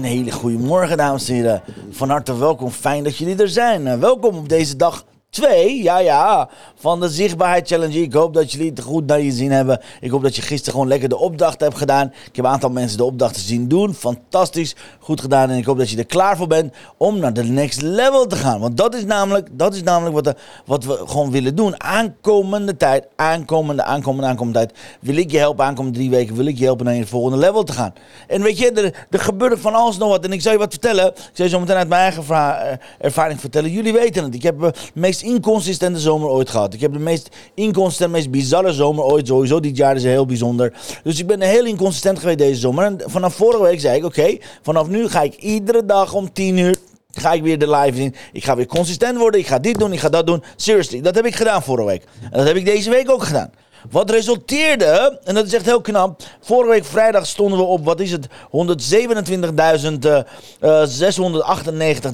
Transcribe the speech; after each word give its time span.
Een 0.00 0.06
hele 0.10 0.30
goede 0.32 0.58
morgen, 0.58 0.96
dames 0.96 1.28
en 1.28 1.34
heren. 1.34 1.62
Van 1.90 2.10
harte 2.10 2.38
welkom. 2.38 2.70
Fijn 2.70 3.04
dat 3.04 3.16
jullie 3.16 3.36
er 3.36 3.48
zijn. 3.48 3.86
Eh, 3.86 3.98
Welkom 3.98 4.36
op 4.36 4.48
deze 4.48 4.76
dag 4.76 5.04
2, 5.30 5.82
ja 5.82 5.98
ja, 5.98 6.48
van 6.74 7.00
de 7.00 7.08
Zichtbaarheid 7.08 7.68
Challenge. 7.68 8.02
Ik 8.02 8.12
hoop 8.12 8.34
dat 8.34 8.52
jullie 8.52 8.70
het 8.70 8.80
goed 8.80 9.06
naar 9.06 9.20
je 9.20 9.32
zin 9.32 9.50
hebben. 9.50 9.80
Ik 10.00 10.10
hoop 10.10 10.22
dat 10.22 10.36
je 10.36 10.42
gisteren 10.42 10.72
gewoon 10.72 10.88
lekker 10.88 11.08
de 11.08 11.18
opdracht 11.18 11.60
hebt 11.60 11.76
gedaan. 11.76 12.06
Ik 12.06 12.36
heb 12.36 12.44
een 12.44 12.50
aantal 12.50 12.70
mensen 12.70 12.96
de 12.96 13.04
opdrachten 13.04 13.42
zien 13.42 13.68
doen. 13.68 13.94
Fantastisch, 13.94 14.76
goed 14.98 15.20
gedaan. 15.20 15.50
En 15.50 15.56
ik 15.56 15.64
hoop 15.64 15.78
dat 15.78 15.90
je 15.90 15.96
er 15.96 16.06
klaar 16.06 16.36
voor 16.36 16.46
bent 16.46 16.74
om 16.96 17.18
naar 17.18 17.32
de 17.32 17.42
next 17.42 17.82
level 17.82 18.26
te 18.26 18.36
gaan. 18.36 18.60
Want 18.60 18.76
dat 18.76 18.94
is 18.94 19.04
namelijk, 19.04 19.48
dat 19.52 19.74
is 19.74 19.82
namelijk 19.82 20.14
wat, 20.14 20.34
wat 20.66 20.84
we 20.84 21.02
gewoon 21.06 21.30
willen 21.30 21.54
doen. 21.54 21.82
Aankomende 21.82 22.76
tijd, 22.76 23.06
aankomende, 23.16 23.82
aankomende, 23.82 24.26
aankomende 24.26 24.58
tijd. 24.58 24.78
Wil 25.00 25.16
ik 25.16 25.30
je 25.30 25.38
helpen, 25.38 25.64
aankomende 25.64 25.98
drie 25.98 26.10
weken, 26.10 26.36
wil 26.36 26.46
ik 26.46 26.58
je 26.58 26.64
helpen 26.64 26.84
naar 26.84 26.94
je 26.94 27.06
volgende 27.06 27.38
level 27.38 27.62
te 27.62 27.72
gaan. 27.72 27.92
En 28.26 28.42
weet 28.42 28.58
je, 28.58 28.70
er, 28.72 29.06
er 29.10 29.20
gebeurt 29.20 29.60
van 29.60 29.74
alles 29.74 29.96
nog 29.96 30.08
wat. 30.08 30.24
En 30.24 30.32
ik 30.32 30.42
zal 30.42 30.52
je 30.52 30.58
wat 30.58 30.70
vertellen. 30.70 31.06
Ik 31.06 31.30
zal 31.32 31.44
je 31.44 31.50
zo 31.50 31.60
meteen 31.60 31.76
uit 31.76 31.88
mijn 31.88 32.02
eigen 32.02 32.24
eh, 32.28 32.72
ervaring 32.98 33.40
vertellen. 33.40 33.70
Jullie 33.70 33.92
weten 33.92 34.24
het. 34.24 34.34
Ik 34.34 34.42
heb 34.42 34.58
de 34.60 34.72
inconsistente 35.22 36.00
zomer 36.00 36.28
ooit 36.28 36.50
gehad. 36.50 36.74
Ik 36.74 36.80
heb 36.80 36.92
de 36.92 36.98
meest 36.98 37.28
inconsistente, 37.54 38.12
meest 38.12 38.30
bizarre 38.30 38.72
zomer 38.72 39.04
ooit. 39.04 39.26
Sowieso 39.26 39.60
dit 39.60 39.76
jaar 39.76 39.96
is 39.96 40.04
heel 40.04 40.26
bijzonder. 40.26 40.72
Dus 41.02 41.18
ik 41.18 41.26
ben 41.26 41.40
heel 41.40 41.64
inconsistent 41.64 42.18
geweest 42.18 42.38
deze 42.38 42.60
zomer. 42.60 42.84
En 42.84 43.00
vanaf 43.04 43.34
vorige 43.34 43.62
week 43.62 43.80
zei 43.80 43.96
ik, 43.98 44.04
oké, 44.04 44.36
vanaf 44.62 44.88
nu 44.88 45.08
ga 45.08 45.22
ik 45.22 45.34
iedere 45.34 45.84
dag 45.84 46.14
om 46.14 46.32
10 46.32 46.56
uur 46.56 46.78
ga 47.12 47.32
ik 47.32 47.42
weer 47.42 47.58
de 47.58 47.70
live 47.70 48.00
in. 48.00 48.14
Ik 48.32 48.44
ga 48.44 48.56
weer 48.56 48.66
consistent 48.66 49.18
worden. 49.18 49.40
Ik 49.40 49.46
ga 49.46 49.58
dit 49.58 49.78
doen, 49.78 49.92
ik 49.92 50.00
ga 50.00 50.08
dat 50.08 50.26
doen. 50.26 50.42
Seriously, 50.56 51.00
dat 51.00 51.14
heb 51.14 51.26
ik 51.26 51.34
gedaan 51.34 51.62
vorige 51.62 51.86
week. 51.86 52.04
En 52.22 52.38
dat 52.38 52.46
heb 52.46 52.56
ik 52.56 52.64
deze 52.64 52.90
week 52.90 53.10
ook 53.10 53.22
gedaan. 53.22 53.50
Wat 53.90 54.10
resulteerde, 54.10 55.20
en 55.24 55.34
dat 55.34 55.46
is 55.46 55.54
echt 55.54 55.64
heel 55.64 55.80
knap. 55.80 56.22
Vorige 56.40 56.70
week 56.70 56.84
vrijdag 56.84 57.26
stonden 57.26 57.58
we 57.58 57.64
op, 57.64 57.84
wat 57.84 58.00
is 58.00 58.12
het? 58.12 58.26
127.698 58.26 58.30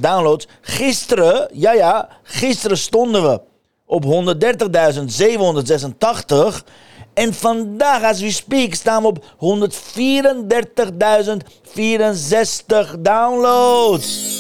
downloads. 0.01 0.47
Gisteren, 0.61 1.49
ja 1.53 1.73
ja, 1.73 2.09
gisteren 2.23 2.79
stonden 2.79 3.23
we 3.23 3.41
op 3.87 4.05
130.786. 4.05 4.09
En 7.17 7.35
vandaag, 7.35 8.03
als 8.03 8.21
we 8.21 8.31
speak, 8.31 8.75
staan 8.75 9.03
we 9.03 9.09
op 9.09 9.25
134.064 9.25 9.29
downloads. 12.99 14.35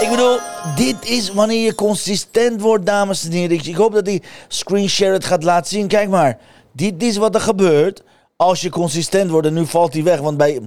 Ik 0.00 0.10
bedoel, 0.10 0.38
dit 0.76 1.08
is 1.08 1.32
wanneer 1.32 1.64
je 1.64 1.74
consistent 1.74 2.60
wordt, 2.60 2.86
dames 2.86 3.24
en 3.24 3.32
heren. 3.32 3.56
Ik 3.56 3.74
hoop 3.74 3.92
dat 3.92 4.04
die 4.04 4.22
screenshare 4.48 5.12
het 5.12 5.24
gaat 5.24 5.42
laten 5.42 5.70
zien. 5.70 5.88
Kijk 5.88 6.08
maar, 6.08 6.38
dit 6.72 7.02
is 7.02 7.16
wat 7.16 7.34
er 7.34 7.40
gebeurt 7.40 8.02
als 8.36 8.60
je 8.60 8.70
consistent 8.70 9.30
wordt. 9.30 9.46
En 9.46 9.54
nu 9.54 9.66
valt 9.66 9.92
hij 9.92 10.02
weg, 10.02 10.20
want 10.20 10.36
bij, 10.36 10.60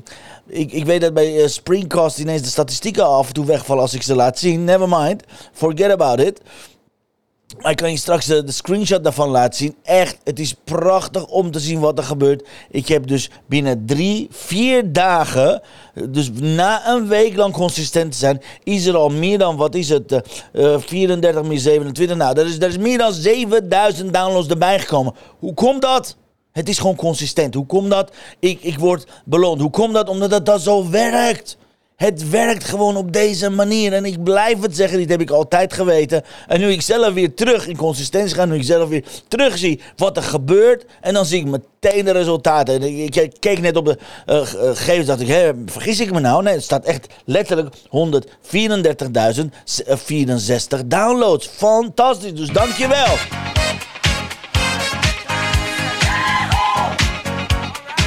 ik, 0.48 0.72
ik 0.72 0.86
weet 0.86 1.02
dat 1.02 1.14
bij 1.14 1.42
eh, 1.42 1.48
Springcast 1.48 2.20
ineens 2.20 2.42
de 2.42 2.48
statistieken 2.48 3.08
af 3.08 3.28
en 3.28 3.34
toe 3.34 3.46
wegvallen 3.46 3.82
als 3.82 3.94
ik 3.94 4.04
ze 4.04 4.16
laat 4.16 4.40
zien. 4.40 4.64
Never 4.64 4.90
mind, 4.90 5.24
forget 5.54 5.92
about 5.92 6.20
it. 6.20 6.42
Maar 7.62 7.72
ik 7.72 7.78
kan 7.78 7.92
je 7.92 7.98
straks 7.98 8.26
de, 8.26 8.44
screenshot 8.52 9.04
daarvan 9.04 9.30
laten 9.30 9.58
zien. 9.58 9.76
Echt, 9.84 10.18
het 10.24 10.40
is 10.40 10.56
prachtig 10.64 11.26
om 11.26 11.52
te 11.52 11.60
zien 11.60 11.80
wat 11.80 11.98
er 11.98 12.04
gebeurt. 12.04 12.48
Ik 12.70 12.88
heb 12.88 13.08
dus 13.08 13.30
binnen 13.46 13.86
drie, 13.86 14.28
vier 14.32 14.94
dagen, 14.94 15.62
dus 16.10 16.32
na 16.34 16.88
een 16.88 17.08
week 17.08 17.36
lang 17.36 17.54
consistent 17.54 18.12
te 18.12 18.18
zijn, 18.18 18.42
is 18.64 18.86
er 18.86 18.96
al 18.96 19.10
meer 19.10 19.38
dan, 19.38 19.56
wat 19.56 19.76
is 19.76 19.90
het, 19.90 20.22
eh, 20.54 20.78
34 20.80 21.44
meer 21.44 21.60
27. 21.60 22.18
Nou, 22.18 22.40
er 22.40 22.46
is, 22.46 22.58
er 22.58 22.70
is 22.70 22.78
meer 22.78 22.98
dan 22.98 23.14
7000 23.14 24.14
downloads 24.14 24.48
erbij 24.48 24.80
gekomen. 24.80 25.14
Hoe 25.40 25.54
komt 25.54 25.82
dat? 25.82 26.16
Het 26.52 26.70
is 26.70 26.78
gewoon 26.78 26.96
consistent. 26.96 27.54
Hoe 27.54 27.66
komt 27.66 27.90
dat? 27.90 28.12
Ik, 28.40 28.62
ik 28.62 28.80
word 28.80 29.08
beloond. 29.26 29.62
Hoe 29.62 29.70
komt 29.70 29.94
dat? 29.94 30.10
Omdat 30.10 30.32
het 30.32 30.46
dat 30.46 30.62
zo 30.62 30.90
werkt. 30.90 31.58
Het 32.04 32.30
werkt 32.30 32.64
gewoon 32.64 32.96
op 32.96 33.14
deze 33.14 33.50
manier. 33.50 33.94
En 33.94 34.06
ik 34.06 34.24
blijf 34.24 34.62
het 34.62 34.76
zeggen, 34.76 34.98
dit 34.98 35.10
heb 35.10 35.22
ik 35.22 35.30
altijd 35.30 35.74
geweten. 35.74 36.24
En 36.48 36.60
nu 36.60 36.72
ik 36.72 36.82
zelf 36.82 37.14
weer 37.14 37.34
terug 37.34 37.68
in 37.68 37.76
consistentie 37.76 38.36
ga, 38.36 38.46
nu 38.46 38.56
ik 38.56 38.64
zelf 38.64 38.90
weer 38.90 39.04
terug 39.28 39.58
zie 39.58 39.82
wat 39.96 40.18
er 40.18 40.24
gebeurt. 40.24 40.86
En 41.02 41.14
dan 41.14 41.26
zie 41.26 41.40
ik 41.40 41.46
meteen 41.46 42.06
de 42.06 42.12
resultaten. 42.12 42.74
En 42.74 43.04
ik, 43.04 43.32
keek 43.40 43.60
net 43.60 43.76
op 43.76 43.86
de 43.86 43.98
uh, 44.26 44.42
gegevens, 44.46 45.08
dacht 45.08 45.22
ik, 45.22 45.28
hé, 45.28 45.52
vergis 45.66 46.00
ik 46.00 46.12
me 46.12 46.20
nou? 46.20 46.44
Nee, 46.44 46.54
het 46.54 46.64
staat 46.64 46.86
echt 46.86 47.08
letterlijk 47.26 47.76
134.064 47.86 47.92
downloads. 50.86 51.48
Fantastisch, 51.48 52.34
dus 52.34 52.50
dankjewel. 52.50 53.16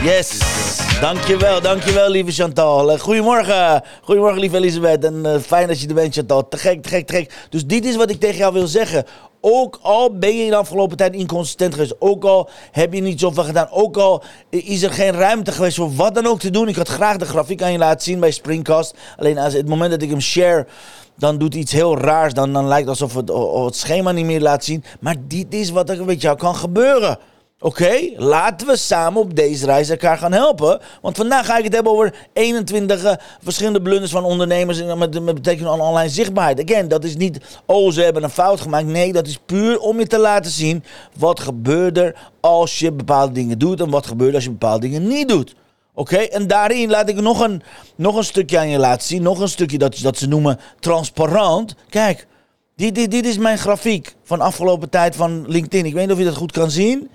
Yes. 0.02 0.55
Dankjewel, 1.00 1.60
dankjewel 1.60 2.10
lieve 2.10 2.30
Chantal. 2.30 2.92
Eh, 2.92 2.98
Goedemorgen, 3.00 3.82
goedemorgen 4.02 4.40
lieve 4.40 4.56
Elisabeth. 4.56 5.04
En 5.04 5.26
eh, 5.26 5.40
fijn 5.40 5.68
dat 5.68 5.80
je 5.80 5.88
er 5.88 5.94
bent 5.94 6.14
Chantal. 6.14 6.48
Te 6.48 6.56
gek, 6.56 6.82
te 6.82 6.88
gek, 6.88 7.06
te 7.06 7.12
gek. 7.12 7.46
Dus 7.50 7.66
dit 7.66 7.84
is 7.84 7.96
wat 7.96 8.10
ik 8.10 8.20
tegen 8.20 8.36
jou 8.36 8.52
wil 8.52 8.66
zeggen. 8.66 9.04
Ook 9.40 9.78
al 9.82 10.18
ben 10.18 10.36
je 10.36 10.50
de 10.50 10.56
afgelopen 10.56 10.96
tijd 10.96 11.14
inconsistent 11.14 11.74
geweest. 11.74 11.94
Ook 11.98 12.24
al 12.24 12.48
heb 12.72 12.92
je 12.92 13.00
niet 13.00 13.20
zoveel 13.20 13.44
gedaan. 13.44 13.68
Ook 13.70 13.96
al 13.96 14.22
is 14.50 14.82
er 14.82 14.90
geen 14.90 15.12
ruimte 15.12 15.52
geweest 15.52 15.76
voor 15.76 15.94
wat 15.94 16.14
dan 16.14 16.26
ook 16.26 16.40
te 16.40 16.50
doen. 16.50 16.68
Ik 16.68 16.76
had 16.76 16.88
graag 16.88 17.16
de 17.16 17.24
grafiek 17.24 17.62
aan 17.62 17.72
je 17.72 17.78
laten 17.78 18.02
zien 18.02 18.20
bij 18.20 18.30
Springcast. 18.30 18.94
Alleen 19.16 19.38
als 19.38 19.52
het 19.52 19.68
moment 19.68 19.90
dat 19.90 20.02
ik 20.02 20.10
hem 20.10 20.20
share 20.20 20.66
dan 21.18 21.38
doet 21.38 21.54
iets 21.54 21.72
heel 21.72 21.98
raars. 21.98 22.32
Dan, 22.32 22.52
dan 22.52 22.68
lijkt 22.68 22.88
alsof 22.88 23.14
het, 23.14 23.30
het 23.64 23.76
schema 23.76 24.12
niet 24.12 24.26
meer 24.26 24.40
laat 24.40 24.64
zien. 24.64 24.84
Maar 25.00 25.16
dit 25.20 25.54
is 25.54 25.70
wat 25.70 25.90
er 25.90 26.04
met 26.04 26.20
jou 26.20 26.36
kan 26.36 26.56
gebeuren. 26.56 27.18
Oké, 27.58 28.12
laten 28.16 28.66
we 28.66 28.76
samen 28.76 29.20
op 29.20 29.36
deze 29.36 29.66
reis 29.66 29.88
elkaar 29.88 30.18
gaan 30.18 30.32
helpen. 30.32 30.80
Want 31.02 31.16
vandaag 31.16 31.46
ga 31.46 31.58
ik 31.58 31.64
het 31.64 31.74
hebben 31.74 31.92
over 31.92 32.28
21 32.32 33.04
uh, 33.04 33.12
verschillende 33.42 33.82
blunders 33.82 34.10
van 34.10 34.24
ondernemers 34.24 34.82
met, 34.82 35.22
met 35.22 35.34
betrekking 35.34 35.68
aan 35.68 35.80
online 35.80 36.08
zichtbaarheid. 36.08 36.70
Again, 36.70 36.88
dat 36.88 37.04
is 37.04 37.16
niet, 37.16 37.60
oh 37.66 37.92
ze 37.92 38.02
hebben 38.02 38.22
een 38.22 38.30
fout 38.30 38.60
gemaakt. 38.60 38.86
Nee, 38.86 39.12
dat 39.12 39.26
is 39.26 39.38
puur 39.46 39.78
om 39.78 39.98
je 39.98 40.06
te 40.06 40.18
laten 40.18 40.50
zien 40.50 40.84
wat 41.18 41.40
gebeurt 41.40 41.98
er 41.98 42.30
als 42.40 42.78
je 42.78 42.92
bepaalde 42.92 43.32
dingen 43.32 43.58
doet 43.58 43.80
en 43.80 43.90
wat 43.90 44.06
gebeurt 44.06 44.34
als 44.34 44.44
je 44.44 44.50
bepaalde 44.50 44.80
dingen 44.80 45.06
niet 45.06 45.28
doet. 45.28 45.54
Oké, 45.94 46.16
en 46.16 46.46
daarin 46.46 46.90
laat 46.90 47.08
ik 47.08 47.20
nog 47.20 47.40
een, 47.40 47.62
nog 47.94 48.16
een 48.16 48.24
stukje 48.24 48.58
aan 48.58 48.68
je 48.68 48.78
laten 48.78 49.06
zien. 49.06 49.22
Nog 49.22 49.40
een 49.40 49.48
stukje 49.48 49.78
dat, 49.78 49.98
dat 49.98 50.18
ze 50.18 50.26
noemen 50.26 50.60
transparant. 50.80 51.74
Kijk, 51.88 52.26
dit, 52.76 52.94
dit, 52.94 53.10
dit 53.10 53.26
is 53.26 53.38
mijn 53.38 53.58
grafiek 53.58 54.14
van 54.22 54.40
afgelopen 54.40 54.90
tijd 54.90 55.16
van 55.16 55.44
LinkedIn. 55.46 55.86
Ik 55.86 55.94
weet 55.94 56.02
niet 56.02 56.12
of 56.12 56.18
je 56.18 56.24
dat 56.24 56.36
goed 56.36 56.52
kan 56.52 56.70
zien. 56.70 57.10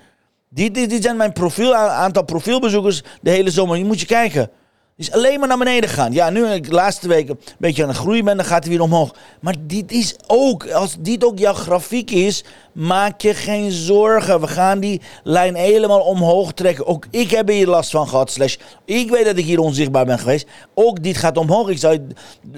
Dit, 0.54 0.74
dit, 0.74 0.90
dit 0.90 1.02
zijn 1.02 1.16
mijn 1.16 1.32
profiel, 1.32 1.74
aantal 1.74 2.24
profielbezoekers 2.24 3.02
de 3.20 3.30
hele 3.30 3.50
zomer. 3.50 3.76
Je 3.76 3.84
moet 3.84 4.00
je 4.00 4.06
kijken. 4.06 4.50
is 4.96 5.12
alleen 5.12 5.38
maar 5.38 5.48
naar 5.48 5.58
beneden 5.58 5.88
gegaan. 5.88 6.12
Ja, 6.12 6.30
nu 6.30 6.46
ik 6.46 6.64
de 6.64 6.74
laatste 6.74 7.08
weken 7.08 7.34
een 7.34 7.54
beetje 7.58 7.82
aan 7.82 7.88
het 7.88 7.98
groeien 7.98 8.24
ben, 8.24 8.36
dan 8.36 8.46
gaat 8.46 8.62
hij 8.62 8.72
weer 8.72 8.82
omhoog. 8.82 9.14
Maar 9.40 9.54
dit 9.60 9.92
is 9.92 10.16
ook, 10.26 10.70
als 10.70 10.96
dit 10.98 11.24
ook 11.24 11.38
jouw 11.38 11.52
grafiek 11.52 12.10
is, 12.10 12.44
maak 12.72 13.20
je 13.20 13.34
geen 13.34 13.70
zorgen. 13.70 14.40
We 14.40 14.46
gaan 14.46 14.80
die 14.80 15.00
lijn 15.22 15.54
helemaal 15.54 16.00
omhoog 16.00 16.52
trekken. 16.52 16.86
Ook 16.86 17.06
ik 17.10 17.30
heb 17.30 17.48
hier 17.48 17.66
last 17.66 17.90
van 17.90 18.08
gehad. 18.08 18.36
Ik 18.84 19.10
weet 19.10 19.24
dat 19.24 19.36
ik 19.36 19.44
hier 19.44 19.58
onzichtbaar 19.58 20.04
ben 20.04 20.18
geweest. 20.18 20.46
Ook 20.74 21.02
dit 21.02 21.16
gaat 21.16 21.36
omhoog. 21.36 21.68
Ik 21.68 21.78
zou 21.78 22.06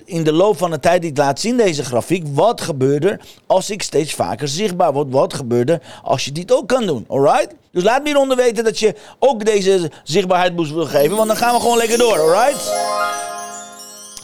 in 0.04 0.24
de 0.24 0.32
loop 0.32 0.56
van 0.56 0.70
de 0.70 0.80
tijd 0.80 1.02
dit 1.02 1.18
laten 1.18 1.38
zien, 1.38 1.56
deze 1.56 1.84
grafiek. 1.84 2.24
Wat 2.32 2.60
gebeurt 2.60 3.04
er 3.04 3.20
als 3.46 3.70
ik 3.70 3.82
steeds 3.82 4.14
vaker 4.14 4.48
zichtbaar 4.48 4.92
word? 4.92 5.10
Wat 5.10 5.34
gebeurt 5.34 5.70
er 5.70 5.82
als 6.02 6.24
je 6.24 6.32
dit 6.32 6.52
ook 6.52 6.68
kan 6.68 6.86
doen? 6.86 7.04
Alright? 7.08 7.54
Dus 7.72 7.82
laat 7.82 8.02
me 8.02 8.08
hieronder 8.08 8.36
weten 8.36 8.64
dat 8.64 8.78
je 8.78 8.94
ook 9.18 9.44
deze 9.44 9.90
zichtbaarheid 10.04 10.54
wil 10.54 10.86
geven. 10.86 11.16
Want 11.16 11.28
dan 11.28 11.36
gaan 11.36 11.54
we 11.54 11.60
gewoon 11.60 11.76
lekker 11.76 11.98
door, 11.98 12.18
alright? 12.20 13.23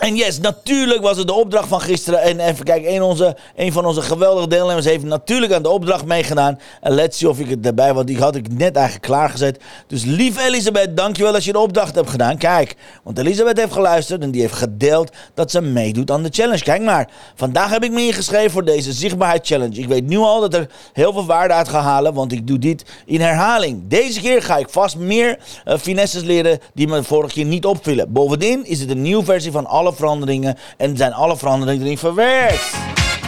En 0.01 0.17
yes, 0.17 0.41
natuurlijk 0.41 1.03
was 1.03 1.17
het 1.17 1.27
de 1.27 1.33
opdracht 1.33 1.69
van 1.69 1.81
gisteren. 1.81 2.23
En 2.23 2.41
even 2.41 2.65
kijken, 2.65 2.95
een, 2.95 3.03
onze, 3.03 3.37
van 3.57 3.85
onze 3.85 4.03
geweldige 4.03 4.49
deelnemers 4.49 4.85
heeft 4.85 5.05
natuurlijk 5.05 5.53
aan 5.53 5.63
de 5.63 5.69
opdracht 5.69 6.05
meegedaan. 6.05 6.59
En 6.81 6.93
let's 6.93 7.19
see 7.19 7.29
of 7.29 7.39
ik 7.39 7.49
het 7.49 7.67
erbij, 7.67 7.95
want 7.95 8.07
die 8.07 8.19
had 8.19 8.37
ik 8.37 8.53
net 8.53 8.77
eigenlijk 8.77 9.07
klaargezet. 9.07 9.61
Dus 9.87 10.05
lieve 10.05 10.43
Elisabeth, 10.43 10.97
dankjewel 10.97 11.33
dat 11.33 11.45
je 11.45 11.53
de 11.53 11.59
opdracht 11.59 11.95
hebt 11.95 12.11
gedaan. 12.11 12.39
Kijk, 12.39 12.77
want 13.03 13.19
Elisabeth 13.19 13.59
heeft 13.59 13.73
geluisterd 13.73 14.23
en 14.23 14.31
die 14.31 14.41
heeft 14.41 14.55
gedeeld 14.55 15.13
dat 15.35 15.51
ze 15.51 15.61
meedoet 15.61 16.11
aan 16.11 16.23
de 16.23 16.29
challenge. 16.33 16.63
Kijk 16.63 16.83
maar, 16.83 17.09
vandaag 17.35 17.71
heb 17.71 17.85
ik 17.85 17.91
me 17.91 18.01
ingeschreven 18.01 18.51
voor 18.51 18.65
deze 18.65 18.93
zichtbaarheid 18.93 19.47
challenge. 19.47 19.79
Ik 19.79 19.89
weet 19.89 20.07
nu 20.07 20.19
al 20.19 20.41
dat 20.41 20.55
er 20.55 20.71
heel 20.93 21.13
veel 21.13 21.27
waarde 21.27 21.55
uit 21.55 21.69
gaat 21.69 21.85
halen, 21.85 22.15
want 22.15 22.33
ik 22.33 22.47
doe 22.47 22.59
dit 22.59 22.85
in 23.07 23.21
herhaling. 23.21 23.83
Deze 23.89 24.21
keer 24.21 24.43
ga 24.43 24.57
ik 24.57 24.69
vast 24.69 24.97
meer 24.97 25.39
uh, 25.67 25.77
finesses 25.77 26.23
leren 26.23 26.59
die 26.75 26.89
me 26.89 27.03
vorige 27.03 27.35
keer 27.35 27.45
niet 27.45 27.65
opvielen. 27.67 28.13
Bovendien 28.13 28.67
is 28.67 28.81
het 28.81 28.91
een 28.91 29.03
nieuwe 29.03 29.25
versie 29.25 29.53
van 29.53 29.67
alle 29.67 29.89
veranderingen 29.93 30.59
en 30.77 30.97
zijn 30.97 31.13
alle 31.13 31.37
veranderingen 31.37 31.85
erin 31.85 31.99
verwerkt. 31.99 32.75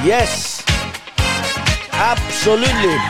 Yes! 0.05 0.63
Absoluut. 2.11 3.01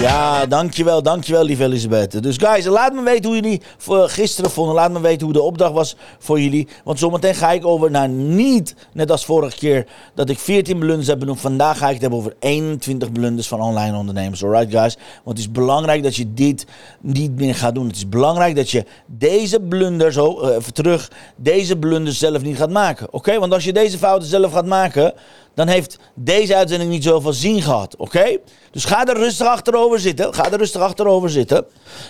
Ja, 0.00 0.46
dankjewel, 0.46 1.02
dankjewel, 1.02 1.44
lieve 1.44 1.64
Elisabeth. 1.64 2.22
Dus 2.22 2.36
guys, 2.36 2.64
laat 2.64 2.92
me 2.92 3.02
weten 3.02 3.24
hoe 3.24 3.34
jullie 3.34 3.62
gisteren 4.08 4.50
vonden. 4.50 4.74
Laat 4.74 4.92
me 4.92 5.00
weten 5.00 5.24
hoe 5.24 5.32
de 5.32 5.42
opdracht 5.42 5.72
was 5.72 5.96
voor 6.18 6.40
jullie. 6.40 6.68
Want 6.84 6.98
zometeen 6.98 7.34
ga 7.34 7.50
ik 7.50 7.66
over 7.66 7.90
naar 7.90 8.08
niet, 8.08 8.74
net 8.92 9.10
als 9.10 9.24
vorige 9.24 9.56
keer, 9.56 9.86
dat 10.14 10.28
ik 10.28 10.38
14 10.38 10.78
blunders 10.78 11.06
heb 11.06 11.18
benoemd. 11.18 11.40
Vandaag 11.40 11.78
ga 11.78 11.86
ik 11.86 11.92
het 11.92 12.00
hebben 12.00 12.18
over 12.18 12.34
21 12.38 13.12
blunders 13.12 13.48
van 13.48 13.60
online 13.60 13.96
ondernemers. 13.96 14.44
Alright, 14.44 14.70
guys? 14.70 14.96
Want 15.24 15.38
het 15.38 15.38
is 15.38 15.50
belangrijk 15.50 16.02
dat 16.02 16.16
je 16.16 16.34
dit 16.34 16.66
niet 17.00 17.36
meer 17.36 17.54
gaat 17.54 17.74
doen. 17.74 17.86
Het 17.86 17.96
is 17.96 18.08
belangrijk 18.08 18.56
dat 18.56 18.70
je 18.70 18.84
deze 19.06 19.60
blunders, 19.60 20.16
oh, 20.16 20.54
even 20.54 20.74
terug, 20.74 21.10
deze 21.36 21.76
blunders 21.76 22.18
zelf 22.18 22.42
niet 22.42 22.56
gaat 22.56 22.70
maken. 22.70 23.12
Oké? 23.12 23.38
Want 23.38 23.52
als 23.52 23.64
je 23.64 23.72
deze 23.72 23.98
fouten 23.98 24.28
zelf 24.28 24.52
gaat 24.52 24.66
maken, 24.66 25.14
dan 25.54 25.68
heeft 25.68 25.98
deze 26.14 26.56
uitzending 26.56 26.90
niet 26.90 27.04
zoveel 27.04 27.32
zin 27.32 27.62
gehad. 27.62 27.96
Oké? 27.96 28.38
Dus 28.70 28.84
ga 28.84 29.06
er 29.06 29.16
rustig 29.16 29.46
achterover 29.46 30.00
zitten. 30.00 30.34
Ga 30.34 30.50
er 30.50 30.58
rustig 30.58 30.80
achterover 30.80 31.30
zitten. 31.30 31.66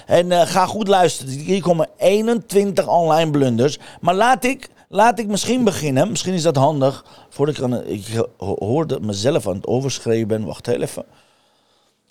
En 0.06 0.26
uh, 0.26 0.40
ga 0.40 0.66
goed 0.66 0.88
luisteren. 0.88 1.32
Hier 1.32 1.62
komen 1.62 1.88
21 1.96 2.86
online 2.86 3.30
blunders. 3.30 3.78
Maar 4.00 4.14
laat 4.14 4.44
ik, 4.44 4.68
laat 4.88 5.18
ik 5.18 5.26
misschien 5.26 5.64
beginnen. 5.64 6.10
Misschien 6.10 6.34
is 6.34 6.42
dat 6.42 6.56
handig. 6.56 7.04
Voordat 7.28 7.58
ik, 7.58 7.86
ik 7.86 8.26
hoorde 8.38 9.00
mezelf 9.00 9.48
aan 9.48 9.56
het 9.56 9.66
overschreven 9.66 10.28
ben. 10.28 10.44
Wacht 10.44 10.66
heel 10.66 10.82
even. 10.82 11.04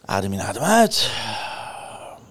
Adem 0.05 0.33
in, 0.33 0.41
adem 0.41 0.63
uit. 0.63 1.09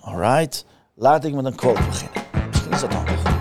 Alright. 0.01 0.65
Laat 0.95 1.25
ik 1.25 1.35
met 1.35 1.45
een 1.45 1.55
quote 1.55 1.83
beginnen. 1.83 2.23
Misschien 2.51 2.73
is 2.73 2.81
dat 2.81 2.93
handig. 2.93 3.38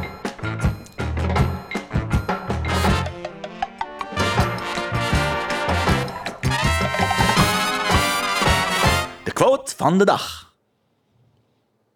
Van 9.73 9.97
de 9.97 10.05
dag. 10.05 10.53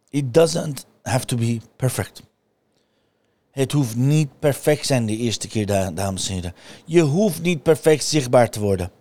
It 0.10 0.34
doesn't 0.34 0.86
have 1.04 1.26
to 1.26 1.38
be 1.38 1.60
perfect. 1.76 2.24
Het 3.52 3.72
hoeft 3.72 3.96
niet 3.96 4.40
perfect 4.40 4.86
zijn 4.86 5.06
de 5.06 5.18
eerste 5.18 5.48
keer, 5.48 5.66
dames 5.94 6.28
en 6.28 6.34
heren. 6.34 6.56
Je 6.86 7.02
hoeft 7.02 7.42
niet 7.42 7.64
perfect 7.64 8.04
zichtbaar 8.04 8.50
te 8.50 8.60
worden. 8.60 8.92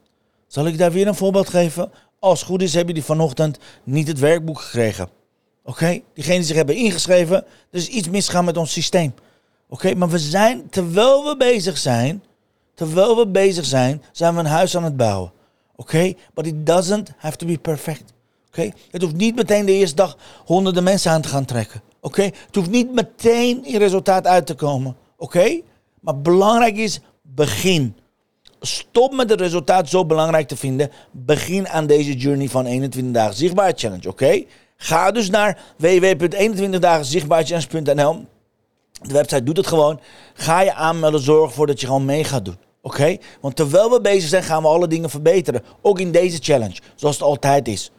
Zal 0.46 0.66
ik 0.66 0.78
daar 0.78 0.92
weer 0.92 1.06
een 1.06 1.14
voorbeeld 1.14 1.48
geven? 1.48 1.90
Als 2.18 2.38
het 2.38 2.48
goed 2.48 2.62
is, 2.62 2.74
hebben 2.74 2.94
jullie 2.94 3.08
vanochtend 3.08 3.58
niet 3.84 4.08
het 4.08 4.18
werkboek 4.18 4.60
gekregen. 4.60 5.08
Oké? 5.64 6.00
Diegenen 6.14 6.38
die 6.38 6.46
zich 6.46 6.56
hebben 6.56 6.76
ingeschreven, 6.76 7.36
er 7.36 7.78
is 7.78 7.88
iets 7.88 8.08
misgaan 8.08 8.44
met 8.44 8.56
ons 8.56 8.72
systeem. 8.72 9.14
Oké, 9.68 9.94
maar 9.94 10.08
we 10.08 10.18
zijn, 10.18 10.70
terwijl 10.70 11.24
we 11.24 11.36
bezig 11.36 11.78
zijn, 11.78 12.22
terwijl 12.74 13.16
we 13.16 13.26
bezig 13.26 13.64
zijn, 13.64 14.02
zijn 14.12 14.34
we 14.34 14.40
een 14.40 14.46
huis 14.46 14.76
aan 14.76 14.84
het 14.84 14.96
bouwen. 14.96 15.32
Oké? 15.76 16.14
But 16.34 16.46
it 16.46 16.66
doesn't 16.66 17.12
have 17.16 17.36
to 17.36 17.46
be 17.46 17.58
perfect. 17.58 18.12
Oké? 18.50 18.70
Het 18.90 19.02
hoeft 19.02 19.16
niet 19.16 19.36
meteen 19.36 19.66
de 19.66 19.72
eerste 19.72 19.96
dag 19.96 20.16
honderden 20.44 20.82
mensen 20.82 21.10
aan 21.10 21.20
te 21.20 21.28
gaan 21.28 21.44
trekken. 21.44 21.82
Oké? 22.00 22.22
Het 22.22 22.54
hoeft 22.54 22.70
niet 22.70 22.92
meteen 22.92 23.64
in 23.64 23.78
resultaat 23.78 24.26
uit 24.26 24.46
te 24.46 24.54
komen. 24.54 24.96
Oké? 25.16 25.60
Maar 26.00 26.20
belangrijk 26.20 26.76
is, 26.76 27.00
begin. 27.22 27.96
Stop 28.60 29.12
met 29.12 29.30
het 29.30 29.40
resultaat 29.40 29.88
zo 29.88 30.06
belangrijk 30.06 30.48
te 30.48 30.56
vinden. 30.56 30.90
Begin 31.10 31.68
aan 31.68 31.86
deze 31.86 32.16
journey 32.16 32.48
van 32.48 32.66
21 32.66 33.12
dagen 33.12 33.34
zichtbaar 33.34 33.72
challenge. 33.76 34.08
Oké? 34.08 34.44
Ga 34.76 35.10
dus 35.10 35.30
naar 35.30 35.62
www.21dagenzichtbaarchallenge.nl. 35.76 38.24
De 39.02 39.12
website 39.12 39.42
doet 39.42 39.56
het 39.56 39.66
gewoon. 39.66 40.00
Ga 40.34 40.60
je 40.60 40.74
aanmelden, 40.74 41.20
zorg 41.20 41.48
ervoor 41.48 41.66
dat 41.66 41.80
je 41.80 41.86
gewoon 41.86 42.04
mee 42.04 42.24
gaat 42.24 42.44
doen. 42.44 42.58
Oké? 42.82 43.16
Want 43.40 43.56
terwijl 43.56 43.90
we 43.90 44.00
bezig 44.00 44.28
zijn, 44.28 44.42
gaan 44.42 44.62
we 44.62 44.68
alle 44.68 44.88
dingen 44.88 45.10
verbeteren. 45.10 45.62
Ook 45.82 46.00
in 46.00 46.12
deze 46.12 46.38
challenge, 46.40 46.80
zoals 46.94 47.14
het 47.14 47.24
altijd 47.24 47.68
is. 47.68 47.90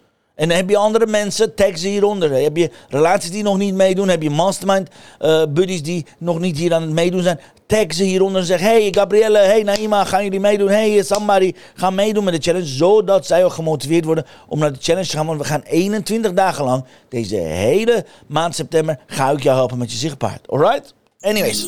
En 0.42 0.48
dan 0.48 0.58
heb 0.58 0.70
je 0.70 0.78
andere 0.78 1.08
mensen, 1.08 1.56
tag 1.56 1.78
ze 1.78 1.88
hieronder. 1.88 2.32
Heb 2.32 2.58
je 2.58 2.70
relaties 2.90 3.32
die 3.32 3.44
nog 3.44 3.58
niet 3.58 3.74
meedoen? 3.74 4.08
Heb 4.08 4.22
je 4.22 4.30
mastermind 4.30 4.90
uh, 5.20 5.44
buddies 5.50 5.84
die 5.84 6.06
nog 6.18 6.40
niet 6.40 6.58
hier 6.58 6.74
aan 6.74 6.82
het 6.82 6.92
meedoen 6.92 7.22
zijn? 7.22 7.40
Tag 7.66 7.94
ze 7.94 8.04
hieronder 8.04 8.42
en 8.42 8.48
zeg: 8.48 8.60
Hey 8.60 8.88
Gabrielle, 8.92 9.38
hey 9.38 9.64
Naima, 9.64 10.06
gaan 10.06 10.24
jullie 10.24 10.40
meedoen? 10.40 10.70
Hey 10.70 11.04
somebody, 11.04 11.54
ga 11.74 11.90
meedoen 11.90 12.24
met 12.24 12.34
de 12.34 12.42
challenge. 12.42 12.66
Zodat 12.66 13.26
zij 13.26 13.46
ook 13.46 13.52
gemotiveerd 13.52 14.06
worden 14.06 14.26
om 14.48 14.60
naar 14.60 14.74
de 14.74 14.80
challenge 14.82 15.08
te 15.08 15.18
gaan. 15.18 15.26
Want 15.26 15.40
we 15.40 15.46
gaan 15.46 15.62
21 15.62 16.34
dagen 16.34 16.66
lang, 16.66 16.86
deze 17.10 17.36
hele 17.36 18.06
maand 18.28 18.56
september, 18.56 19.00
ga 19.08 19.32
ik 19.32 19.44
jou 19.44 19.58
helpen 19.58 19.78
met 19.78 19.92
je 19.92 19.98
zichtbaarheid. 19.98 20.48
Alright? 20.48 20.94
Anyways. 21.20 21.68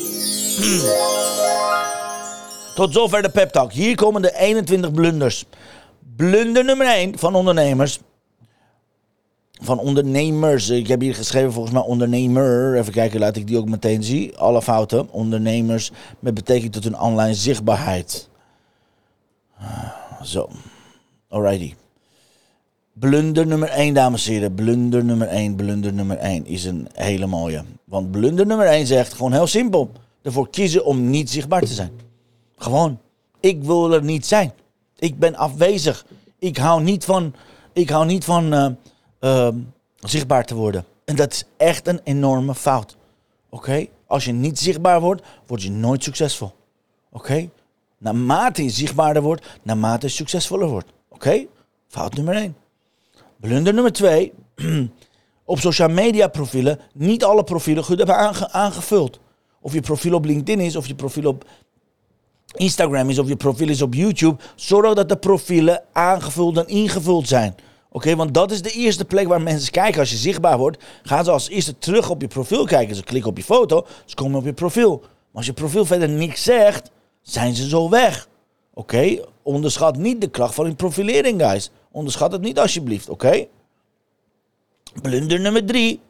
Tot 2.74 2.92
zover 2.92 3.22
de 3.22 3.30
pep 3.30 3.50
talk. 3.50 3.72
Hier 3.72 3.96
komen 3.96 4.22
de 4.22 4.36
21 4.38 4.92
blunders. 4.92 5.44
Blunder 6.16 6.64
nummer 6.64 6.86
1 6.86 7.18
van 7.18 7.34
ondernemers 7.34 7.98
van 9.62 9.78
ondernemers. 9.78 10.68
Ik 10.68 10.86
heb 10.86 11.00
hier 11.00 11.14
geschreven 11.14 11.52
volgens 11.52 11.74
mij 11.74 11.82
ondernemer. 11.82 12.76
Even 12.78 12.92
kijken, 12.92 13.20
laat 13.20 13.36
ik 13.36 13.46
die 13.46 13.58
ook 13.58 13.68
meteen 13.68 14.02
zien. 14.02 14.36
Alle 14.36 14.62
fouten. 14.62 15.10
Ondernemers 15.10 15.90
met 16.18 16.34
betrekking 16.34 16.72
tot 16.72 16.84
hun 16.84 16.98
online 16.98 17.34
zichtbaarheid. 17.34 18.28
Zo. 20.22 20.48
Alrighty. 21.28 21.74
Blunder 22.92 23.46
nummer 23.46 23.68
1, 23.68 23.94
dames 23.94 24.26
en 24.26 24.32
heren. 24.32 24.54
Blunder 24.54 25.04
nummer 25.04 25.28
1, 25.28 25.54
blunder 25.54 25.92
nummer 25.92 26.16
1 26.16 26.46
is 26.46 26.64
een 26.64 26.88
hele 26.92 27.26
mooie. 27.26 27.64
Want 27.84 28.10
blunder 28.10 28.46
nummer 28.46 28.66
1 28.66 28.86
zegt 28.86 29.12
gewoon 29.12 29.32
heel 29.32 29.46
simpel. 29.46 29.90
Ervoor 30.22 30.50
kiezen 30.50 30.84
om 30.84 31.10
niet 31.10 31.30
zichtbaar 31.30 31.60
te 31.60 31.74
zijn. 31.74 31.90
Gewoon. 32.56 32.98
Ik 33.40 33.62
wil 33.62 33.92
er 33.92 34.02
niet 34.02 34.26
zijn. 34.26 34.52
Ik 34.98 35.18
ben 35.18 35.34
afwezig. 35.34 36.06
Ik 36.38 36.56
hou 36.56 36.82
niet 36.82 37.04
van... 37.04 37.34
Ik 37.72 37.90
hou 37.90 38.06
niet 38.06 38.24
van... 38.24 38.54
Uh, 38.54 38.66
Ehm, 39.24 39.58
zichtbaar 40.00 40.44
te 40.44 40.54
worden. 40.54 40.84
En 41.04 41.16
dat 41.16 41.32
is 41.32 41.44
echt 41.56 41.86
een 41.86 42.00
enorme 42.04 42.54
fout. 42.54 42.96
Oké? 43.48 43.86
Als 44.06 44.24
je 44.24 44.32
niet 44.32 44.58
zichtbaar 44.58 45.00
wordt, 45.00 45.22
word 45.46 45.62
je 45.62 45.70
nooit 45.70 46.02
succesvol. 46.02 46.52
Oké? 47.12 47.48
Naarmate 47.98 48.62
je 48.62 48.70
zichtbaarder 48.70 49.22
wordt, 49.22 49.46
naarmate 49.62 50.06
je 50.06 50.12
succesvoller 50.12 50.68
wordt. 50.68 50.86
Oké? 51.08 51.46
Fout 51.88 52.14
nummer 52.14 52.34
1. 52.34 52.56
Blunder 53.36 53.74
nummer 53.74 53.92
2. 53.92 54.32
op 55.44 55.58
social 55.58 55.88
media 55.88 56.28
profielen 56.28 56.80
niet 56.92 57.24
alle 57.24 57.44
profielen 57.44 57.84
goed 57.84 57.98
hebben 57.98 58.50
aangevuld. 58.52 59.20
Of 59.60 59.72
je 59.72 59.80
profiel 59.80 60.14
op 60.14 60.24
LinkedIn 60.24 60.60
is, 60.60 60.76
of 60.76 60.86
je 60.86 60.94
profiel 60.94 61.28
op 61.28 61.44
Instagram 62.54 63.10
is, 63.10 63.18
of 63.18 63.28
je 63.28 63.36
profiel 63.36 63.68
is 63.68 63.82
op 63.82 63.94
YouTube. 63.94 64.42
Zorg 64.54 64.94
dat 64.94 65.08
de 65.08 65.16
profielen 65.16 65.82
aangevuld 65.92 66.56
en 66.56 66.68
ingevuld 66.68 67.28
zijn. 67.28 67.54
Oké, 67.96 68.16
want 68.16 68.34
dat 68.34 68.50
is 68.50 68.62
de 68.62 68.70
eerste 68.70 69.04
plek 69.04 69.28
waar 69.28 69.42
mensen 69.42 69.72
kijken. 69.72 70.00
Als 70.00 70.10
je 70.10 70.16
zichtbaar 70.16 70.58
wordt, 70.58 70.84
gaan 71.02 71.24
ze 71.24 71.30
als 71.30 71.48
eerste 71.48 71.78
terug 71.78 72.10
op 72.10 72.20
je 72.20 72.28
profiel 72.28 72.64
kijken. 72.64 72.96
Ze 72.96 73.04
klikken 73.04 73.30
op 73.30 73.36
je 73.36 73.44
foto, 73.44 73.86
ze 74.04 74.14
komen 74.14 74.38
op 74.38 74.44
je 74.44 74.52
profiel. 74.52 74.98
Maar 75.00 75.08
als 75.32 75.46
je 75.46 75.52
profiel 75.52 75.84
verder 75.84 76.08
niks 76.08 76.42
zegt, 76.42 76.90
zijn 77.22 77.54
ze 77.54 77.68
zo 77.68 77.88
weg. 77.88 78.28
Oké, 78.72 79.24
onderschat 79.42 79.96
niet 79.96 80.20
de 80.20 80.30
kracht 80.30 80.54
van 80.54 80.66
je 80.66 80.74
profilering, 80.74 81.42
guys. 81.42 81.70
Onderschat 81.90 82.32
het 82.32 82.40
niet 82.40 82.58
alsjeblieft, 82.58 83.08
oké? 83.08 83.46
Blunder 85.02 85.40
nummer 85.40 85.66
drie. 85.66 86.00